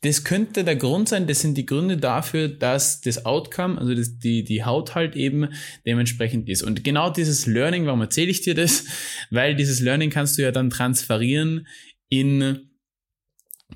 das 0.01 0.23
könnte 0.23 0.63
der 0.63 0.75
Grund 0.75 1.07
sein, 1.07 1.27
das 1.27 1.41
sind 1.41 1.55
die 1.55 1.67
Gründe 1.67 1.97
dafür, 1.97 2.47
dass 2.47 2.99
das 3.01 3.27
Outcome, 3.27 3.77
also 3.77 3.93
das, 3.93 4.17
die, 4.17 4.43
die 4.43 4.63
Haut 4.63 4.95
halt 4.95 5.15
eben 5.15 5.49
dementsprechend 5.85 6.49
ist. 6.49 6.63
Und 6.63 6.83
genau 6.83 7.11
dieses 7.11 7.45
Learning, 7.45 7.85
warum 7.85 8.01
erzähle 8.01 8.31
ich 8.31 8.41
dir 8.41 8.55
das? 8.55 8.85
Weil 9.29 9.55
dieses 9.55 9.81
Learning 9.81 10.09
kannst 10.09 10.35
du 10.39 10.41
ja 10.41 10.51
dann 10.51 10.71
transferieren 10.71 11.67
in 12.07 12.71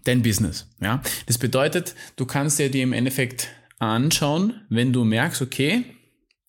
dein 0.05 0.23
Business. 0.23 0.67
Ja? 0.81 1.03
Das 1.27 1.37
bedeutet, 1.37 1.93
du 2.15 2.25
kannst 2.25 2.57
dir 2.57 2.73
im 2.73 2.93
Endeffekt 2.93 3.49
anschauen, 3.77 4.59
wenn 4.69 4.91
du 4.91 5.03
merkst, 5.03 5.43
okay, 5.43 5.85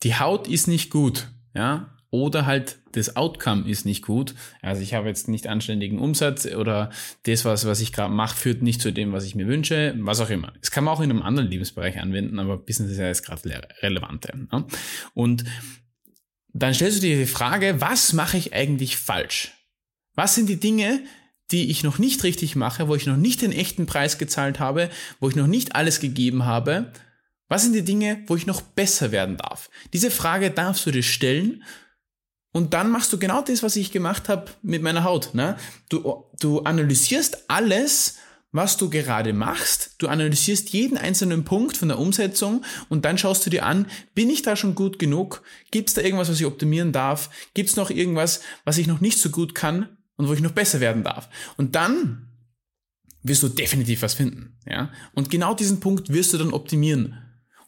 die 0.03 0.15
Haut 0.15 0.49
ist 0.49 0.67
nicht 0.67 0.89
gut, 0.89 1.29
ja, 1.55 1.94
oder 2.15 2.47
halt 2.47 2.79
das 2.93 3.17
Outcome 3.17 3.69
ist 3.69 3.85
nicht 3.85 4.05
gut. 4.05 4.37
Also 4.63 4.83
ich 4.83 4.95
habe 4.95 5.09
jetzt 5.09 5.27
nicht 5.27 5.49
anständigen 5.49 5.99
Umsatz 5.99 6.47
oder 6.47 6.91
das, 7.25 7.45
was, 7.45 7.67
was 7.67 7.81
ich 7.81 7.93
gerade 7.93 8.15
mache, 8.15 8.37
führt 8.37 8.63
nicht 8.63 8.81
zu 8.81 8.93
dem, 8.93 9.13
was 9.13 9.25
ich 9.25 9.35
mir 9.35 9.49
wünsche, 9.49 9.97
was 9.99 10.21
auch 10.21 10.31
immer. 10.31 10.53
Das 10.61 10.71
kann 10.71 10.85
man 10.85 10.95
auch 10.95 11.01
in 11.01 11.11
einem 11.11 11.23
anderen 11.23 11.51
Lebensbereich 11.51 11.99
anwenden, 11.99 12.39
aber 12.39 12.57
Business 12.57 12.93
ist 12.93 12.99
ja 12.99 13.09
jetzt 13.09 13.27
gerade 13.27 13.43
relevanter. 13.83 14.37
Ne? 14.37 14.65
Und 15.13 15.45
dann 16.53 16.73
stellst 16.73 16.99
du 16.99 17.01
dir 17.01 17.17
die 17.17 17.27
Frage, 17.27 17.81
was 17.81 18.13
mache 18.13 18.37
ich 18.37 18.55
eigentlich 18.55 18.97
falsch? 18.97 19.53
Was 20.15 20.37
sind 20.37 20.49
die 20.49 20.61
Dinge, 20.61 21.01
die 21.51 21.69
ich 21.69 21.83
noch 21.83 21.99
nicht 21.99 22.23
richtig 22.23 22.55
mache, 22.55 22.87
wo 22.87 22.95
ich 22.95 23.07
noch 23.07 23.17
nicht 23.17 23.43
den 23.43 23.51
echten 23.51 23.87
Preis 23.87 24.19
gezahlt 24.19 24.61
habe, 24.61 24.89
wo 25.19 25.29
ich 25.29 25.35
noch 25.35 25.49
nicht 25.49 25.75
alles 25.75 25.99
gegeben 25.99 26.45
habe? 26.45 26.93
Was 27.49 27.65
sind 27.65 27.73
die 27.73 27.85
Dinge, 27.85 28.23
wo 28.29 28.37
ich 28.37 28.47
noch 28.47 28.63
besser 28.63 29.11
werden 29.11 29.37
darf? 29.37 29.69
Diese 29.93 30.13
Frage 30.13 30.53
darfst 30.53 30.87
du 30.87 30.93
dir 30.93 31.03
stellen 31.03 31.65
und 32.55 32.73
dann 32.73 32.89
machst 32.89 33.13
du 33.13 33.19
genau 33.19 33.43
das, 33.43 33.65
was 33.65 33.75
ich 33.75 33.91
gemacht 33.91 34.29
habe 34.29 34.47
mit 34.63 34.81
meiner 34.81 35.03
Haut. 35.03 35.35
Ne? 35.35 35.57
Du, 35.89 36.25
du 36.39 36.61
analysierst 36.61 37.51
alles, 37.51 38.19
was 38.53 38.77
du 38.77 38.89
gerade 38.89 39.33
machst. 39.33 39.97
Du 39.99 40.07
analysierst 40.07 40.71
jeden 40.71 40.97
einzelnen 40.97 41.45
Punkt 41.45 41.77
von 41.77 41.89
der 41.89 41.99
Umsetzung 41.99 42.65
und 42.89 43.05
dann 43.05 43.19
schaust 43.19 43.45
du 43.45 43.51
dir 43.51 43.67
an, 43.67 43.89
bin 44.15 44.31
ich 44.31 44.43
da 44.43 44.55
schon 44.55 44.77
gut 44.77 45.01
genug? 45.01 45.43
Gibt 45.73 45.89
es 45.89 45.95
da 45.95 46.03
irgendwas, 46.03 46.29
was 46.29 46.39
ich 46.39 46.47
optimieren 46.47 46.93
darf? 46.93 47.29
Gibt 47.55 47.71
es 47.71 47.77
noch 47.77 47.91
irgendwas, 47.91 48.41
was 48.65 48.79
ich 48.79 48.87
noch 48.87 49.01
nicht 49.01 49.19
so 49.19 49.31
gut 49.31 49.57
kann 49.57 49.89
und 50.15 50.29
wo 50.29 50.33
ich 50.33 50.41
noch 50.41 50.53
besser 50.53 50.79
werden 50.79 51.03
darf? 51.03 51.29
Und 51.57 51.75
dann 51.75 52.29
wirst 53.25 53.43
du 53.43 53.49
definitiv 53.49 54.03
was 54.03 54.15
finden. 54.15 54.57
Ja? 54.65 54.93
Und 55.13 55.29
genau 55.29 55.55
diesen 55.55 55.81
Punkt 55.81 56.13
wirst 56.13 56.33
du 56.33 56.39
dann 56.39 56.53
optimieren. 56.53 57.19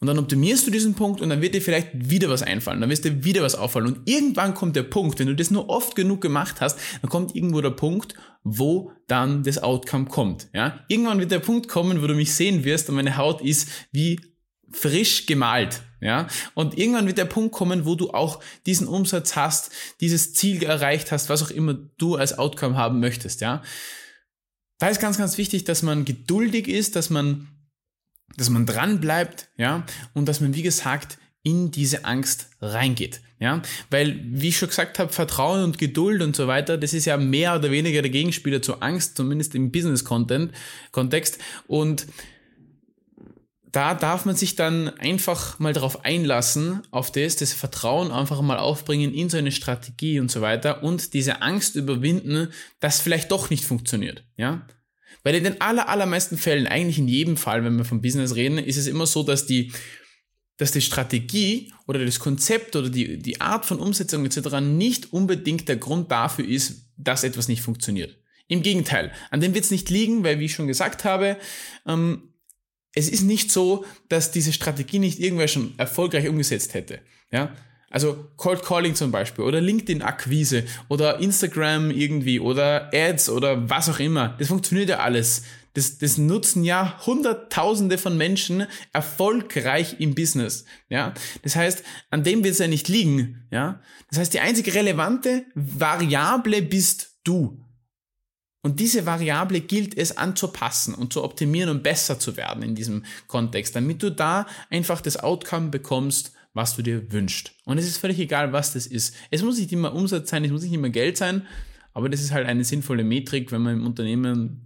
Und 0.07 0.15
dann 0.15 0.23
optimierst 0.23 0.67
du 0.67 0.71
diesen 0.71 0.95
Punkt 0.95 1.21
und 1.21 1.31
dann 1.31 1.43
wird 1.43 1.55
dir 1.55 1.61
vielleicht 1.61 1.89
wieder 1.93 2.29
was 2.29 2.45
einfallen, 2.45 2.81
dann 2.81 2.91
wirst 2.91 3.05
dir 3.05 3.25
wieder 3.25 3.43
was 3.43 3.57
auffallen. 3.57 3.89
Und 3.89 4.09
irgendwann 4.09 4.55
kommt 4.55 4.77
der 4.77 4.85
Punkt, 4.85 5.19
wenn 5.19 5.27
du 5.27 5.35
das 5.35 5.51
nur 5.51 5.69
oft 5.69 5.97
genug 5.97 6.21
gemacht 6.21 6.61
hast, 6.61 6.79
dann 7.03 7.11
kommt 7.11 7.35
irgendwo 7.35 7.61
der 7.61 7.71
Punkt, 7.71 8.15
wo 8.45 8.93
dann 9.09 9.43
das 9.43 9.59
Outcome 9.59 10.05
kommt. 10.05 10.47
Ja? 10.55 10.85
Irgendwann 10.87 11.19
wird 11.19 11.33
der 11.33 11.41
Punkt 11.41 11.67
kommen, 11.67 12.03
wo 12.03 12.07
du 12.07 12.15
mich 12.15 12.33
sehen 12.35 12.63
wirst 12.63 12.89
und 12.89 12.95
meine 12.95 13.17
Haut 13.17 13.41
ist 13.41 13.69
wie 13.91 14.21
frisch 14.71 15.27
gemalt. 15.27 15.83
Ja, 15.99 16.29
und 16.55 16.77
irgendwann 16.77 17.07
wird 17.07 17.17
der 17.17 17.25
Punkt 17.25 17.53
kommen, 17.53 17.87
wo 17.87 17.95
du 17.95 18.11
auch 18.11 18.41
diesen 18.67 18.87
Umsatz 18.87 19.35
hast, 19.35 19.71
dieses 20.01 20.35
Ziel 20.35 20.63
erreicht 20.63 21.11
hast, 21.11 21.31
was 21.31 21.43
auch 21.43 21.51
immer 21.51 21.73
du 21.97 22.17
als 22.17 22.39
Outcome 22.39 22.77
haben 22.77 23.01
möchtest. 23.01 23.41
Ja, 23.41 23.63
da 24.79 24.89
ist 24.89 25.01
ganz, 25.01 25.17
ganz 25.17 25.39
wichtig, 25.39 25.65
dass 25.65 25.83
man 25.83 26.05
geduldig 26.05 26.69
ist, 26.69 26.97
dass 26.97 27.09
man, 27.09 27.49
dass 28.37 28.51
man 28.51 28.67
dran 28.67 29.01
bleibt, 29.01 29.49
ja, 29.57 29.85
und 30.15 30.27
dass 30.27 30.41
man, 30.41 30.55
wie 30.55 30.63
gesagt, 30.63 31.19
in 31.43 31.71
diese 31.71 32.05
Angst 32.05 32.49
reingeht. 32.61 33.21
Ja, 33.39 33.61
weil, 33.91 34.19
wie 34.25 34.49
ich 34.49 34.57
schon 34.57 34.71
gesagt 34.71 34.99
habe, 34.99 35.13
Vertrauen 35.13 35.63
und 35.63 35.79
Geduld 35.79 36.23
und 36.23 36.35
so 36.35 36.47
weiter, 36.47 36.79
das 36.79 36.95
ist 36.95 37.05
ja 37.05 37.19
mehr 37.19 37.55
oder 37.55 37.71
weniger 37.71 38.01
der 38.01 38.11
Gegenspieler 38.11 38.63
zur 38.63 38.83
Angst, 38.83 39.17
zumindest 39.17 39.55
im 39.55 39.71
Business-Content-Kontext. 39.71 41.39
Und 41.67 42.07
da 43.77 43.93
darf 43.93 44.25
man 44.25 44.37
sich 44.37 44.57
dann 44.57 44.89
einfach 44.89 45.59
mal 45.59 45.75
darauf 45.75 46.03
einlassen, 46.03 46.81
auf 46.91 47.13
das, 47.13 47.37
das 47.37 47.53
Vertrauen 47.53 48.11
einfach 48.11 48.41
mal 48.41 48.57
aufbringen 48.57 49.13
in 49.13 49.29
so 49.29 49.37
eine 49.37 49.53
Strategie 49.53 50.19
und 50.19 50.31
so 50.31 50.41
weiter 50.41 50.83
und 50.83 51.13
diese 51.13 51.43
Angst 51.43 51.77
überwinden, 51.77 52.49
dass 52.81 53.03
vielleicht 53.03 53.31
doch 53.33 53.51
nicht 53.51 53.67
funktioniert, 53.67 54.25
ja. 54.39 54.67
Weil 55.23 55.35
in 55.35 55.45
den 55.45 55.61
aller, 55.61 55.89
allermeisten 55.89 56.39
Fällen, 56.39 56.67
eigentlich 56.67 56.99
in 56.99 57.09
jedem 57.09 57.37
Fall, 57.37 57.65
wenn 57.65 57.77
wir 57.77 57.85
vom 57.85 58.01
Business 58.01 58.35
reden, 58.35 58.59
ist 58.59 58.77
es 58.77 58.87
immer 58.87 59.07
so, 59.07 59.23
dass 59.23 59.47
die, 59.47 59.73
dass 60.57 60.73
die 60.73 60.81
Strategie 60.81 61.73
oder 61.87 62.05
das 62.05 62.21
Konzept 62.21 62.77
oder 62.77 62.89
die, 62.89 63.19
die 63.19 63.41
Art 63.41 63.67
von 63.67 63.79
Umsetzung 63.79 64.25
etc. 64.25 64.61
nicht 64.61 65.13
unbedingt 65.13 65.69
der 65.69 65.77
Grund 65.77 66.11
dafür 66.11 66.47
ist, 66.47 66.91
dass 66.97 67.25
etwas 67.25 67.49
nicht 67.49 67.63
funktioniert. 67.63 68.17
Im 68.49 68.63
Gegenteil, 68.63 69.13
an 69.31 69.41
dem 69.41 69.55
wird 69.55 69.65
es 69.65 69.71
nicht 69.71 69.91
liegen, 69.91 70.23
weil, 70.23 70.39
wie 70.39 70.45
ich 70.45 70.55
schon 70.55 70.69
gesagt 70.69 71.05
habe, 71.05 71.37
ähm, 71.87 72.33
es 72.95 73.09
ist 73.09 73.23
nicht 73.23 73.51
so, 73.51 73.85
dass 74.09 74.31
diese 74.31 74.53
Strategie 74.53 74.99
nicht 74.99 75.21
irgendwer 75.21 75.49
schon 75.49 75.75
erfolgreich 75.79 76.29
umgesetzt 76.29 76.73
hätte. 76.75 77.01
Ja? 77.31 77.55
Also 77.91 78.29
Cold 78.37 78.63
Calling 78.63 78.95
zum 78.95 79.13
Beispiel 79.13 79.45
oder 79.45 79.61
LinkedIn-Akquise 79.61 80.65
oder 80.89 81.21
Instagram 81.21 81.91
irgendwie 81.91 82.41
oder 82.41 82.91
Ads 82.93 83.31
oder 83.31 83.71
was 83.71 83.89
auch 83.89 84.01
immer. 84.01 84.35
Das 84.39 84.49
funktioniert 84.49 84.89
ja 84.89 84.99
alles. 84.99 85.43
Das, 85.75 85.99
das 85.99 86.17
nutzen 86.17 86.65
ja 86.65 86.99
Hunderttausende 87.05 87.99
von 87.99 88.17
Menschen 88.17 88.67
erfolgreich 88.93 89.97
im 90.01 90.15
Business. 90.15 90.65
Ja, 90.89 91.13
das 91.43 91.55
heißt, 91.55 91.85
an 92.11 92.25
dem 92.25 92.43
wird 92.43 92.55
es 92.55 92.61
ja 92.61 92.67
nicht 92.67 92.89
liegen. 92.89 93.47
Ja, 93.51 93.81
das 94.09 94.19
heißt, 94.19 94.35
die 94.35 94.41
einzige 94.41 94.75
relevante 94.75 95.45
Variable 95.55 96.63
bist 96.63 97.19
du. 97.25 97.63
Und 98.63 98.81
diese 98.81 99.07
Variable 99.07 99.61
gilt 99.61 99.97
es 99.97 100.17
anzupassen 100.17 100.93
und 100.95 101.13
zu 101.13 101.23
optimieren 101.23 101.71
und 101.71 101.85
besser 101.85 102.19
zu 102.19 102.37
werden 102.37 102.65
in 102.65 102.75
diesem 102.75 103.05
Kontext, 103.29 103.77
damit 103.77 104.03
du 104.03 104.11
da 104.11 104.47
einfach 104.71 105.01
das 105.01 105.19
Outcome 105.19 105.69
bekommst, 105.69 106.33
was 106.57 106.75
du 106.75 106.81
dir 106.81 107.13
wünschst. 107.13 107.53
Und 107.67 107.77
es 107.77 107.87
ist 107.87 107.99
völlig 107.99 108.19
egal, 108.19 108.51
was 108.51 108.73
das 108.73 108.87
ist. 108.87 109.15
Es 109.31 109.43
muss 109.43 109.59
nicht 109.59 109.73
immer 109.73 109.95
Umsatz 109.95 110.31
sein, 110.31 110.43
es 110.43 110.51
muss 110.51 110.63
nicht 110.63 110.73
immer 110.73 110.89
Geld 110.89 111.19
sein, 111.19 111.47
aber 111.93 112.09
das 112.09 112.23
ist 112.23 112.33
halt 112.33 112.47
eine 112.47 112.65
sinnvolle 112.65 113.05
Metrik, 113.05 113.53
wenn 113.53 113.61
man 113.61 113.75
im 113.75 113.87
Unternehmen 113.87 114.63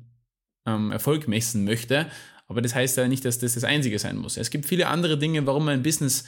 ähm, 0.66 0.92
Erfolg 0.92 1.26
messen 1.26 1.64
möchte. 1.64 2.06
Aber 2.46 2.62
das 2.62 2.76
heißt 2.76 2.96
ja 2.96 3.08
nicht, 3.08 3.24
dass 3.24 3.40
das 3.40 3.54
das 3.54 3.64
Einzige 3.64 3.98
sein 3.98 4.16
muss. 4.16 4.36
Es 4.36 4.50
gibt 4.50 4.66
viele 4.66 4.86
andere 4.86 5.18
Dinge, 5.18 5.44
warum 5.46 5.64
man 5.64 5.74
ein 5.74 5.82
Business 5.82 6.24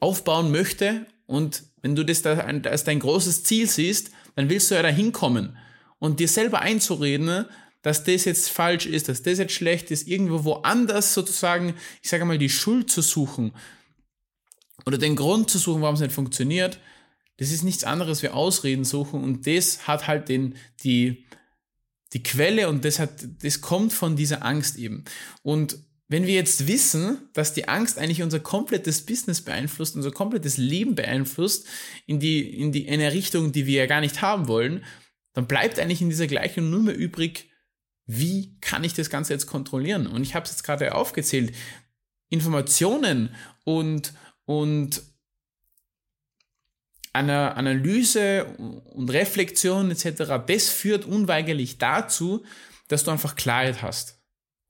aufbauen 0.00 0.50
möchte. 0.50 1.04
Und 1.26 1.64
wenn 1.82 1.94
du 1.94 2.02
das 2.02 2.22
da 2.22 2.32
als 2.32 2.84
dein 2.84 3.00
großes 3.00 3.44
Ziel 3.44 3.68
siehst, 3.68 4.12
dann 4.34 4.48
willst 4.48 4.70
du 4.70 4.76
ja 4.76 4.82
da 4.82 4.88
hinkommen 4.88 5.58
und 5.98 6.20
dir 6.20 6.28
selber 6.28 6.60
einzureden, 6.60 7.44
dass 7.82 8.02
das 8.02 8.24
jetzt 8.24 8.48
falsch 8.48 8.86
ist, 8.86 9.10
dass 9.10 9.22
das 9.22 9.38
jetzt 9.38 9.52
schlecht 9.52 9.90
ist, 9.90 10.08
irgendwo 10.08 10.44
woanders 10.44 11.12
sozusagen, 11.12 11.74
ich 12.02 12.08
sage 12.08 12.24
mal, 12.24 12.38
die 12.38 12.48
Schuld 12.48 12.90
zu 12.90 13.02
suchen 13.02 13.52
oder 14.86 14.98
den 14.98 15.16
Grund 15.16 15.50
zu 15.50 15.58
suchen, 15.58 15.82
warum 15.82 15.94
es 15.94 16.00
nicht 16.00 16.12
funktioniert, 16.12 16.78
das 17.36 17.50
ist 17.50 17.64
nichts 17.64 17.84
anderes 17.84 18.22
wie 18.22 18.28
Ausreden 18.28 18.84
suchen 18.84 19.22
und 19.22 19.46
das 19.46 19.86
hat 19.86 20.06
halt 20.06 20.28
den, 20.28 20.56
die, 20.82 21.24
die 22.12 22.22
Quelle 22.22 22.68
und 22.68 22.84
das 22.84 22.98
hat, 22.98 23.10
das 23.42 23.60
kommt 23.60 23.92
von 23.92 24.16
dieser 24.16 24.44
Angst 24.44 24.76
eben. 24.76 25.04
Und 25.42 25.78
wenn 26.08 26.26
wir 26.26 26.34
jetzt 26.34 26.68
wissen, 26.68 27.28
dass 27.32 27.54
die 27.54 27.66
Angst 27.66 27.98
eigentlich 27.98 28.22
unser 28.22 28.38
komplettes 28.38 29.04
Business 29.04 29.40
beeinflusst, 29.40 29.96
unser 29.96 30.12
komplettes 30.12 30.58
Leben 30.58 30.94
beeinflusst, 30.94 31.66
in 32.06 32.20
die, 32.20 32.40
in 32.40 32.72
die, 32.72 32.86
in 32.86 32.94
eine 32.94 33.12
Richtung, 33.12 33.52
die 33.52 33.66
wir 33.66 33.80
ja 33.80 33.86
gar 33.86 34.00
nicht 34.00 34.22
haben 34.22 34.46
wollen, 34.46 34.84
dann 35.32 35.48
bleibt 35.48 35.78
eigentlich 35.78 36.02
in 36.02 36.10
dieser 36.10 36.26
Gleichung 36.26 36.70
nur 36.70 36.82
mehr 36.82 36.96
übrig, 36.96 37.50
wie 38.06 38.58
kann 38.60 38.84
ich 38.84 38.94
das 38.94 39.10
Ganze 39.10 39.32
jetzt 39.32 39.46
kontrollieren? 39.46 40.06
Und 40.06 40.22
ich 40.22 40.34
habe 40.34 40.44
es 40.44 40.52
jetzt 40.52 40.62
gerade 40.62 40.94
aufgezählt. 40.94 41.54
Informationen 42.28 43.34
und, 43.64 44.12
und 44.44 45.02
eine 47.12 47.56
Analyse 47.56 48.44
und 48.56 49.10
Reflexion 49.10 49.90
etc., 49.90 50.42
das 50.46 50.68
führt 50.68 51.04
unweigerlich 51.04 51.78
dazu, 51.78 52.44
dass 52.88 53.04
du 53.04 53.12
einfach 53.12 53.36
Klarheit 53.36 53.82
hast. 53.82 54.20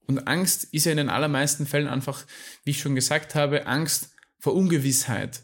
Und 0.07 0.29
Angst 0.29 0.65
ist 0.65 0.85
ja 0.85 0.93
in 0.93 0.99
den 0.99 1.09
allermeisten 1.09 1.67
Fällen 1.67 1.89
einfach, 1.89 2.27
wie 2.65 2.73
ich 2.73 2.81
schon 2.81 2.95
gesagt 2.95 3.35
habe, 3.35 3.67
Angst 3.67 4.11
vor 4.39 4.55
Ungewissheit, 4.55 5.43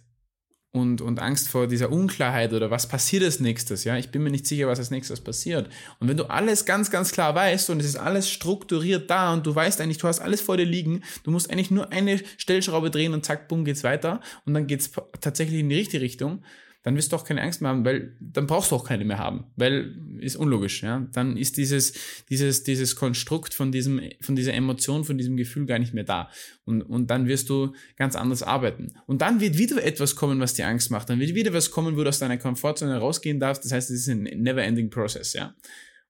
und, 0.72 1.00
und 1.00 1.18
Angst 1.18 1.48
vor 1.48 1.66
dieser 1.66 1.90
Unklarheit 1.90 2.52
oder 2.52 2.70
was 2.70 2.86
passiert 2.86 3.24
als 3.24 3.40
nächstes, 3.40 3.82
ja, 3.84 3.96
ich 3.96 4.10
bin 4.10 4.22
mir 4.22 4.30
nicht 4.30 4.46
sicher, 4.46 4.68
was 4.68 4.78
als 4.78 4.90
nächstes 4.90 5.20
passiert. 5.20 5.68
Und 5.98 6.08
wenn 6.08 6.16
du 6.16 6.30
alles 6.30 6.64
ganz, 6.64 6.90
ganz 6.90 7.10
klar 7.10 7.34
weißt 7.34 7.70
und 7.70 7.80
es 7.80 7.86
ist 7.86 7.96
alles 7.96 8.30
strukturiert 8.30 9.10
da 9.10 9.32
und 9.32 9.46
du 9.46 9.54
weißt 9.54 9.80
eigentlich, 9.80 9.98
du 9.98 10.06
hast 10.06 10.20
alles 10.20 10.40
vor 10.40 10.56
dir 10.56 10.66
liegen, 10.66 11.02
du 11.24 11.32
musst 11.32 11.50
eigentlich 11.50 11.72
nur 11.72 11.90
eine 11.90 12.20
Stellschraube 12.36 12.90
drehen 12.90 13.14
und 13.14 13.24
zack, 13.24 13.48
bumm, 13.48 13.64
geht's 13.64 13.82
weiter 13.82 14.20
und 14.46 14.54
dann 14.54 14.68
geht's 14.68 14.92
tatsächlich 15.20 15.60
in 15.60 15.68
die 15.68 15.76
richtige 15.76 16.02
Richtung, 16.02 16.42
dann 16.82 16.96
wirst 16.96 17.12
du 17.12 17.16
auch 17.16 17.24
keine 17.24 17.42
Angst 17.42 17.60
mehr 17.60 17.70
haben, 17.70 17.84
weil 17.84 18.16
dann 18.20 18.46
brauchst 18.46 18.70
du 18.70 18.76
auch 18.76 18.84
keine 18.84 19.04
mehr 19.04 19.18
haben, 19.18 19.44
weil 19.56 19.98
ist 20.18 20.36
unlogisch, 20.36 20.82
ja. 20.82 21.06
Dann 21.12 21.36
ist 21.36 21.56
dieses 21.56 21.92
dieses 22.30 22.62
dieses 22.62 22.96
Konstrukt 22.96 23.52
von 23.52 23.70
diesem 23.70 24.00
von 24.20 24.36
dieser 24.36 24.54
Emotion, 24.54 25.04
von 25.04 25.18
diesem 25.18 25.36
Gefühl 25.36 25.66
gar 25.66 25.78
nicht 25.78 25.92
mehr 25.92 26.04
da 26.04 26.30
und 26.64 26.82
und 26.82 27.10
dann 27.10 27.26
wirst 27.26 27.50
du 27.50 27.74
ganz 27.96 28.16
anders 28.16 28.42
arbeiten 28.42 28.94
und 29.06 29.20
dann 29.20 29.40
wird 29.40 29.58
wieder 29.58 29.82
etwas 29.84 30.16
kommen, 30.16 30.40
was 30.40 30.54
dir 30.54 30.66
Angst 30.66 30.90
macht, 30.90 31.10
dann 31.10 31.20
wird 31.20 31.34
wieder 31.34 31.52
was 31.52 31.70
kommen, 31.70 31.96
wo 31.96 32.02
du 32.02 32.08
aus 32.08 32.18
deiner 32.18 32.38
Komfortzone 32.38 32.96
rausgehen 32.96 33.40
darfst. 33.40 33.64
Das 33.64 33.72
heißt, 33.72 33.90
es 33.90 34.00
ist 34.00 34.08
ein 34.08 34.22
never-ending 34.22 34.90
Process, 34.90 35.34
ja. 35.34 35.54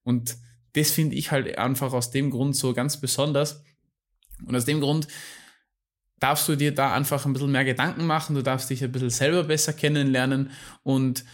Und 0.02 0.36
das 0.74 0.92
finde 0.92 1.16
ich 1.16 1.32
halt 1.32 1.58
einfach 1.58 1.92
aus 1.92 2.10
dem 2.10 2.30
Grund 2.30 2.54
so 2.54 2.72
ganz 2.74 3.00
besonders 3.00 3.64
und 4.46 4.54
aus 4.54 4.64
dem 4.64 4.80
Grund 4.80 5.08
darfst 6.20 6.48
du 6.48 6.56
dir 6.56 6.72
da 6.72 6.94
einfach 6.94 7.26
ein 7.26 7.32
bisschen 7.32 7.50
mehr 7.50 7.64
Gedanken 7.64 8.06
machen, 8.06 8.36
du 8.36 8.42
darfst 8.42 8.70
dich 8.70 8.84
ein 8.84 8.92
bisschen 8.92 9.10
selber 9.10 9.44
besser 9.44 9.72
kennenlernen 9.72 10.50
und 10.82 11.24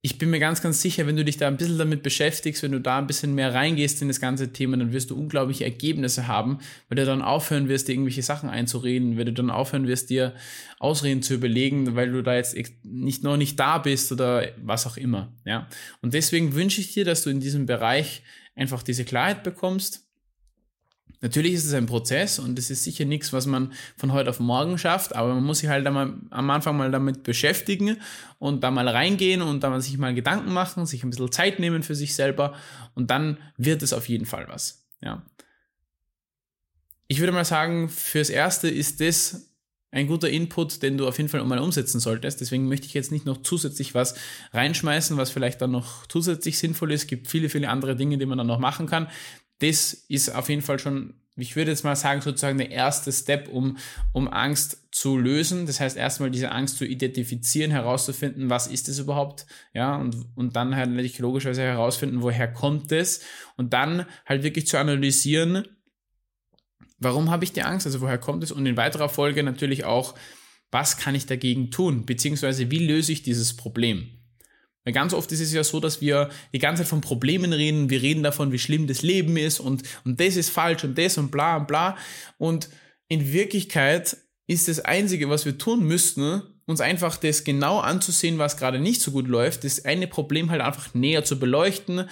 ich 0.00 0.16
bin 0.16 0.30
mir 0.30 0.38
ganz, 0.38 0.62
ganz 0.62 0.80
sicher, 0.80 1.08
wenn 1.08 1.16
du 1.16 1.24
dich 1.24 1.38
da 1.38 1.48
ein 1.48 1.56
bisschen 1.56 1.76
damit 1.76 2.04
beschäftigst, 2.04 2.62
wenn 2.62 2.70
du 2.70 2.80
da 2.80 2.98
ein 2.98 3.08
bisschen 3.08 3.34
mehr 3.34 3.52
reingehst 3.52 4.00
in 4.00 4.06
das 4.06 4.20
ganze 4.20 4.52
Thema, 4.52 4.76
dann 4.76 4.92
wirst 4.92 5.10
du 5.10 5.18
unglaubliche 5.18 5.64
Ergebnisse 5.64 6.28
haben, 6.28 6.58
weil 6.88 6.96
du 6.96 7.04
dann 7.04 7.20
aufhören 7.20 7.68
wirst, 7.68 7.88
dir 7.88 7.94
irgendwelche 7.94 8.22
Sachen 8.22 8.48
einzureden, 8.48 9.18
weil 9.18 9.24
du 9.24 9.32
dann 9.32 9.50
aufhören 9.50 9.88
wirst, 9.88 10.10
dir 10.10 10.34
Ausreden 10.78 11.22
zu 11.22 11.34
überlegen, 11.34 11.96
weil 11.96 12.12
du 12.12 12.22
da 12.22 12.36
jetzt 12.36 12.56
nicht 12.84 13.24
noch 13.24 13.36
nicht 13.36 13.58
da 13.58 13.78
bist 13.78 14.12
oder 14.12 14.46
was 14.62 14.86
auch 14.86 14.96
immer, 14.96 15.32
ja. 15.44 15.68
Und 16.00 16.14
deswegen 16.14 16.54
wünsche 16.54 16.80
ich 16.80 16.94
dir, 16.94 17.04
dass 17.04 17.24
du 17.24 17.30
in 17.30 17.40
diesem 17.40 17.66
Bereich 17.66 18.22
einfach 18.54 18.84
diese 18.84 19.04
Klarheit 19.04 19.42
bekommst, 19.42 20.07
Natürlich 21.20 21.54
ist 21.54 21.64
es 21.64 21.74
ein 21.74 21.86
Prozess 21.86 22.38
und 22.38 22.58
es 22.58 22.70
ist 22.70 22.84
sicher 22.84 23.04
nichts, 23.04 23.32
was 23.32 23.46
man 23.46 23.72
von 23.96 24.12
heute 24.12 24.30
auf 24.30 24.38
morgen 24.38 24.78
schafft, 24.78 25.16
aber 25.16 25.34
man 25.34 25.42
muss 25.42 25.58
sich 25.58 25.68
halt 25.68 25.86
einmal, 25.86 26.14
am 26.30 26.50
Anfang 26.50 26.76
mal 26.76 26.92
damit 26.92 27.24
beschäftigen 27.24 27.96
und 28.38 28.62
da 28.62 28.70
mal 28.70 28.88
reingehen 28.88 29.42
und 29.42 29.64
da 29.64 29.70
mal 29.70 29.80
sich 29.80 29.98
mal 29.98 30.14
Gedanken 30.14 30.52
machen, 30.52 30.86
sich 30.86 31.02
ein 31.02 31.10
bisschen 31.10 31.32
Zeit 31.32 31.58
nehmen 31.58 31.82
für 31.82 31.96
sich 31.96 32.14
selber 32.14 32.54
und 32.94 33.10
dann 33.10 33.38
wird 33.56 33.82
es 33.82 33.92
auf 33.92 34.08
jeden 34.08 34.26
Fall 34.26 34.46
was. 34.48 34.86
Ja. 35.00 35.22
Ich 37.08 37.18
würde 37.18 37.32
mal 37.32 37.44
sagen, 37.44 37.88
fürs 37.88 38.30
Erste 38.30 38.68
ist 38.68 39.00
das 39.00 39.48
ein 39.90 40.06
guter 40.06 40.28
Input, 40.28 40.82
den 40.82 40.98
du 40.98 41.08
auf 41.08 41.16
jeden 41.16 41.30
Fall 41.30 41.42
mal 41.44 41.58
umsetzen 41.58 41.98
solltest. 41.98 42.42
Deswegen 42.42 42.68
möchte 42.68 42.86
ich 42.86 42.92
jetzt 42.92 43.10
nicht 43.10 43.24
noch 43.24 43.42
zusätzlich 43.42 43.94
was 43.94 44.14
reinschmeißen, 44.52 45.16
was 45.16 45.30
vielleicht 45.30 45.62
dann 45.62 45.70
noch 45.70 46.06
zusätzlich 46.06 46.58
sinnvoll 46.58 46.92
ist. 46.92 47.02
Es 47.02 47.06
gibt 47.06 47.28
viele, 47.28 47.48
viele 47.48 47.70
andere 47.70 47.96
Dinge, 47.96 48.18
die 48.18 48.26
man 48.26 48.36
dann 48.36 48.46
noch 48.46 48.58
machen 48.58 48.86
kann 48.86 49.08
das 49.60 49.92
ist 50.08 50.34
auf 50.34 50.48
jeden 50.48 50.62
Fall 50.62 50.78
schon 50.78 51.14
ich 51.38 51.54
würde 51.56 51.70
jetzt 51.70 51.84
mal 51.84 51.96
sagen, 51.96 52.20
sozusagen 52.20 52.58
der 52.58 52.70
erste 52.70 53.12
Step, 53.12 53.48
um, 53.48 53.78
um 54.12 54.28
Angst 54.28 54.88
zu 54.90 55.16
lösen. 55.16 55.66
Das 55.66 55.80
heißt, 55.80 55.96
erstmal 55.96 56.30
diese 56.30 56.50
Angst 56.50 56.78
zu 56.78 56.84
identifizieren, 56.84 57.70
herauszufinden, 57.70 58.50
was 58.50 58.66
ist 58.66 58.88
es 58.88 58.98
überhaupt, 58.98 59.46
ja, 59.72 59.96
und, 59.96 60.16
und 60.34 60.56
dann 60.56 60.74
halt 60.74 60.90
natürlich 60.90 61.18
logischerweise 61.18 61.62
herausfinden, 61.62 62.22
woher 62.22 62.52
kommt 62.52 62.90
es 62.92 63.20
und 63.56 63.72
dann 63.72 64.06
halt 64.26 64.42
wirklich 64.42 64.66
zu 64.66 64.78
analysieren, 64.78 65.68
warum 66.98 67.30
habe 67.30 67.44
ich 67.44 67.52
die 67.52 67.62
Angst, 67.62 67.86
also 67.86 68.00
woher 68.00 68.18
kommt 68.18 68.42
es 68.42 68.50
und 68.50 68.66
in 68.66 68.76
weiterer 68.76 69.08
Folge 69.08 69.42
natürlich 69.42 69.84
auch, 69.84 70.14
was 70.70 70.96
kann 70.96 71.14
ich 71.14 71.26
dagegen 71.26 71.70
tun, 71.70 72.04
beziehungsweise 72.04 72.70
wie 72.70 72.84
löse 72.84 73.12
ich 73.12 73.22
dieses 73.22 73.56
Problem. 73.56 74.17
Weil 74.88 74.94
ganz 74.94 75.12
oft 75.12 75.30
ist 75.32 75.40
es 75.40 75.52
ja 75.52 75.62
so, 75.64 75.80
dass 75.80 76.00
wir 76.00 76.30
die 76.54 76.58
ganze 76.58 76.82
Zeit 76.82 76.88
von 76.88 77.02
Problemen 77.02 77.52
reden, 77.52 77.90
wir 77.90 78.00
reden 78.00 78.22
davon, 78.22 78.52
wie 78.52 78.58
schlimm 78.58 78.86
das 78.86 79.02
Leben 79.02 79.36
ist 79.36 79.60
und, 79.60 79.82
und 80.06 80.18
das 80.18 80.36
ist 80.36 80.48
falsch 80.48 80.82
und 80.82 80.96
das 80.96 81.18
und 81.18 81.30
bla 81.30 81.58
und 81.58 81.66
bla. 81.66 81.98
Und 82.38 82.70
in 83.06 83.30
Wirklichkeit 83.30 84.16
ist 84.46 84.66
das 84.66 84.80
Einzige, 84.80 85.28
was 85.28 85.44
wir 85.44 85.58
tun 85.58 85.84
müssten, 85.84 86.40
uns 86.64 86.80
einfach 86.80 87.18
das 87.18 87.44
genau 87.44 87.80
anzusehen, 87.80 88.38
was 88.38 88.56
gerade 88.56 88.80
nicht 88.80 89.02
so 89.02 89.10
gut 89.10 89.28
läuft, 89.28 89.64
das 89.64 89.84
eine 89.84 90.06
Problem 90.06 90.50
halt 90.50 90.62
einfach 90.62 90.94
näher 90.94 91.22
zu 91.22 91.38
beleuchten 91.38 92.08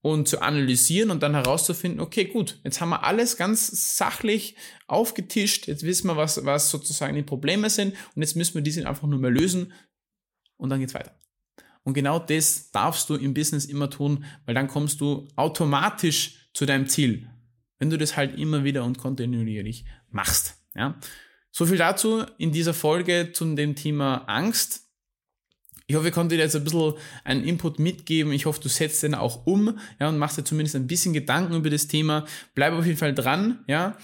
und 0.00 0.26
zu 0.26 0.40
analysieren 0.40 1.10
und 1.10 1.22
dann 1.22 1.34
herauszufinden, 1.34 2.00
okay, 2.00 2.24
gut, 2.24 2.58
jetzt 2.64 2.80
haben 2.80 2.88
wir 2.88 3.04
alles 3.04 3.36
ganz 3.36 3.98
sachlich 3.98 4.56
aufgetischt, 4.86 5.66
jetzt 5.66 5.82
wissen 5.82 6.08
wir, 6.08 6.16
was, 6.16 6.46
was 6.46 6.70
sozusagen 6.70 7.14
die 7.14 7.22
Probleme 7.22 7.68
sind 7.68 7.94
und 8.14 8.22
jetzt 8.22 8.36
müssen 8.36 8.54
wir 8.54 8.62
diese 8.62 8.88
einfach 8.88 9.06
nur 9.06 9.20
mehr 9.20 9.30
lösen 9.30 9.74
und 10.56 10.70
dann 10.70 10.80
geht's 10.80 10.94
weiter. 10.94 11.14
Und 11.86 11.94
genau 11.94 12.18
das 12.18 12.72
darfst 12.72 13.08
du 13.08 13.14
im 13.14 13.32
Business 13.32 13.64
immer 13.64 13.88
tun, 13.88 14.24
weil 14.44 14.56
dann 14.56 14.66
kommst 14.66 15.00
du 15.00 15.28
automatisch 15.36 16.50
zu 16.52 16.66
deinem 16.66 16.88
Ziel. 16.88 17.30
Wenn 17.78 17.90
du 17.90 17.96
das 17.96 18.16
halt 18.16 18.36
immer 18.36 18.64
wieder 18.64 18.82
und 18.82 18.98
kontinuierlich 18.98 19.84
machst. 20.10 20.56
Ja. 20.74 20.98
So 21.52 21.64
viel 21.64 21.76
dazu 21.78 22.24
in 22.38 22.50
dieser 22.50 22.74
Folge 22.74 23.30
zu 23.32 23.54
dem 23.54 23.76
Thema 23.76 24.24
Angst. 24.26 24.88
Ich 25.86 25.94
hoffe, 25.94 26.08
ich 26.08 26.12
konnte 26.12 26.34
dir 26.34 26.42
jetzt 26.42 26.56
ein 26.56 26.64
bisschen 26.64 26.94
einen 27.22 27.44
Input 27.44 27.78
mitgeben. 27.78 28.32
Ich 28.32 28.46
hoffe, 28.46 28.60
du 28.60 28.68
setzt 28.68 29.04
den 29.04 29.14
auch 29.14 29.46
um, 29.46 29.78
ja, 30.00 30.08
und 30.08 30.18
machst 30.18 30.38
dir 30.38 30.44
zumindest 30.44 30.74
ein 30.74 30.88
bisschen 30.88 31.12
Gedanken 31.12 31.54
über 31.54 31.70
das 31.70 31.86
Thema. 31.86 32.26
Bleib 32.56 32.72
auf 32.72 32.84
jeden 32.84 32.98
Fall 32.98 33.14
dran, 33.14 33.64
ja. 33.68 33.96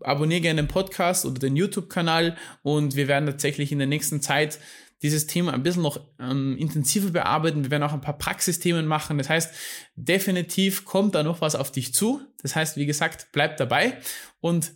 Abonniere 0.00 0.42
gerne 0.42 0.62
den 0.62 0.68
Podcast 0.68 1.24
oder 1.24 1.38
den 1.38 1.56
YouTube-Kanal 1.56 2.36
und 2.62 2.96
wir 2.96 3.08
werden 3.08 3.24
tatsächlich 3.26 3.72
in 3.72 3.78
der 3.78 3.86
nächsten 3.86 4.20
Zeit 4.20 4.58
dieses 5.04 5.26
Thema 5.26 5.52
ein 5.52 5.62
bisschen 5.62 5.82
noch 5.82 6.00
ähm, 6.18 6.56
intensiver 6.56 7.10
bearbeiten. 7.10 7.62
Wir 7.62 7.70
werden 7.70 7.82
auch 7.82 7.92
ein 7.92 8.00
paar 8.00 8.16
Praxisthemen 8.16 8.86
machen. 8.86 9.18
Das 9.18 9.28
heißt, 9.28 9.54
definitiv 9.96 10.86
kommt 10.86 11.14
da 11.14 11.22
noch 11.22 11.42
was 11.42 11.54
auf 11.54 11.70
dich 11.70 11.92
zu. 11.92 12.22
Das 12.40 12.56
heißt, 12.56 12.78
wie 12.78 12.86
gesagt, 12.86 13.28
bleib 13.32 13.58
dabei 13.58 13.98
und 14.40 14.72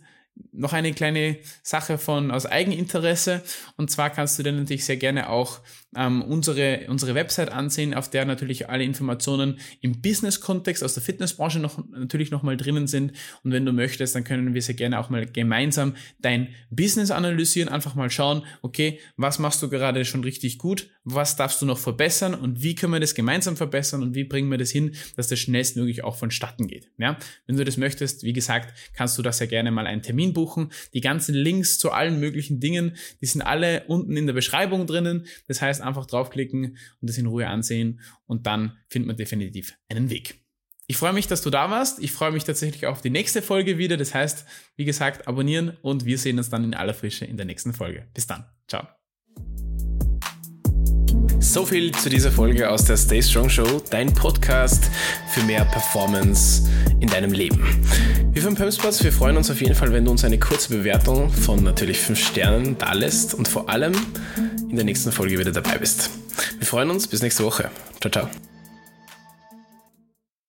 noch 0.51 0.73
eine 0.73 0.93
kleine 0.93 1.37
Sache 1.63 1.97
von 1.97 2.31
aus 2.31 2.45
Eigeninteresse. 2.45 3.41
Und 3.77 3.89
zwar 3.91 4.09
kannst 4.09 4.37
du 4.37 4.43
dir 4.43 4.51
natürlich 4.51 4.85
sehr 4.85 4.97
gerne 4.97 5.29
auch 5.29 5.61
ähm, 5.95 6.21
unsere, 6.21 6.85
unsere 6.87 7.15
Website 7.15 7.51
ansehen, 7.51 7.93
auf 7.93 8.09
der 8.09 8.25
natürlich 8.25 8.69
alle 8.69 8.83
Informationen 8.83 9.59
im 9.81 10.01
Business-Kontext 10.01 10.83
aus 10.83 10.93
der 10.93 11.03
Fitnessbranche 11.03 11.59
noch, 11.59 11.83
natürlich 11.89 12.29
nochmal 12.29 12.57
drinnen 12.57 12.87
sind. 12.87 13.13
Und 13.43 13.51
wenn 13.51 13.65
du 13.65 13.73
möchtest, 13.73 14.15
dann 14.15 14.23
können 14.23 14.53
wir 14.53 14.61
sehr 14.61 14.75
gerne 14.75 14.99
auch 14.99 15.09
mal 15.09 15.25
gemeinsam 15.25 15.95
dein 16.19 16.49
Business 16.69 17.11
analysieren, 17.11 17.69
einfach 17.69 17.95
mal 17.95 18.11
schauen, 18.11 18.43
okay, 18.61 18.99
was 19.17 19.39
machst 19.39 19.63
du 19.63 19.69
gerade 19.69 20.05
schon 20.05 20.23
richtig 20.23 20.57
gut, 20.59 20.89
was 21.03 21.35
darfst 21.35 21.61
du 21.61 21.65
noch 21.65 21.79
verbessern 21.79 22.35
und 22.35 22.61
wie 22.61 22.75
können 22.75 22.93
wir 22.93 22.99
das 22.99 23.15
gemeinsam 23.15 23.57
verbessern 23.57 24.03
und 24.03 24.13
wie 24.13 24.23
bringen 24.23 24.51
wir 24.51 24.57
das 24.57 24.69
hin, 24.69 24.95
dass 25.15 25.27
das 25.27 25.39
schnellstmöglich 25.39 26.03
auch 26.03 26.15
vonstatten 26.15 26.67
geht. 26.67 26.91
Ja? 26.97 27.17
Wenn 27.47 27.57
du 27.57 27.65
das 27.65 27.77
möchtest, 27.77 28.23
wie 28.23 28.33
gesagt, 28.33 28.77
kannst 28.93 29.17
du 29.17 29.21
da 29.21 29.31
sehr 29.31 29.47
gerne 29.47 29.71
mal 29.71 29.87
einen 29.87 30.03
Termin 30.03 30.28
buchen. 30.33 30.71
Die 30.93 31.01
ganzen 31.01 31.33
Links 31.33 31.79
zu 31.79 31.91
allen 31.91 32.19
möglichen 32.19 32.59
Dingen, 32.59 32.95
die 33.21 33.25
sind 33.25 33.41
alle 33.41 33.85
unten 33.87 34.15
in 34.17 34.27
der 34.27 34.33
Beschreibung 34.33 34.85
drinnen. 34.85 35.25
Das 35.47 35.61
heißt, 35.61 35.69
heißt 35.69 35.81
einfach 35.81 36.05
draufklicken 36.05 36.77
und 37.01 37.09
das 37.09 37.17
in 37.17 37.27
Ruhe 37.27 37.47
ansehen 37.47 38.01
und 38.25 38.45
dann 38.45 38.77
findet 38.89 39.07
man 39.07 39.17
definitiv 39.17 39.73
einen 39.87 40.09
Weg. 40.09 40.41
Ich 40.87 40.97
freue 40.97 41.13
mich, 41.13 41.27
dass 41.27 41.43
du 41.43 41.51
da 41.51 41.69
warst. 41.69 42.01
Ich 42.01 42.11
freue 42.11 42.31
mich 42.31 42.43
tatsächlich 42.43 42.87
auf 42.87 43.01
die 43.01 43.11
nächste 43.11 43.43
Folge 43.43 43.77
wieder. 43.77 43.95
Das 43.95 44.15
heißt, 44.15 44.45
wie 44.75 44.85
gesagt, 44.85 45.27
abonnieren 45.27 45.77
und 45.81 46.05
wir 46.05 46.17
sehen 46.17 46.39
uns 46.39 46.49
dann 46.49 46.63
in 46.63 46.73
aller 46.73 46.95
Frische 46.95 47.25
in 47.25 47.37
der 47.37 47.45
nächsten 47.45 47.73
Folge. 47.73 48.07
Bis 48.13 48.25
dann. 48.25 48.45
Ciao. 48.67 48.87
So 51.41 51.65
viel 51.65 51.91
zu 51.93 52.09
dieser 52.09 52.31
Folge 52.31 52.69
aus 52.69 52.83
der 52.85 52.97
Stay 52.97 53.21
Strong 53.23 53.49
Show, 53.49 53.81
dein 53.89 54.13
Podcast 54.13 54.89
für 55.29 55.41
mehr 55.43 55.65
Performance 55.65 56.69
in 56.99 57.07
deinem 57.07 57.31
Leben. 57.31 57.63
Wir 58.31 58.41
von 58.41 58.55
Pumspots, 58.55 59.03
wir 59.03 59.11
freuen 59.11 59.37
uns 59.37 59.49
auf 59.49 59.61
jeden 59.61 59.73
Fall, 59.73 59.91
wenn 59.93 60.05
du 60.05 60.11
uns 60.11 60.23
eine 60.23 60.37
kurze 60.37 60.69
Bewertung 60.69 61.31
von 61.31 61.63
natürlich 61.63 61.99
5 61.99 62.19
Sternen 62.19 62.77
da 62.77 62.93
lässt 62.93 63.33
und 63.33 63.47
vor 63.47 63.69
allem 63.69 63.93
in 64.69 64.75
der 64.75 64.85
nächsten 64.85 65.11
Folge 65.11 65.39
wieder 65.39 65.51
dabei 65.51 65.77
bist. 65.77 66.09
Wir 66.57 66.67
freuen 66.67 66.89
uns, 66.89 67.07
bis 67.07 67.21
nächste 67.21 67.43
Woche. 67.43 67.71
Ciao, 67.99 68.11
ciao. 68.11 68.29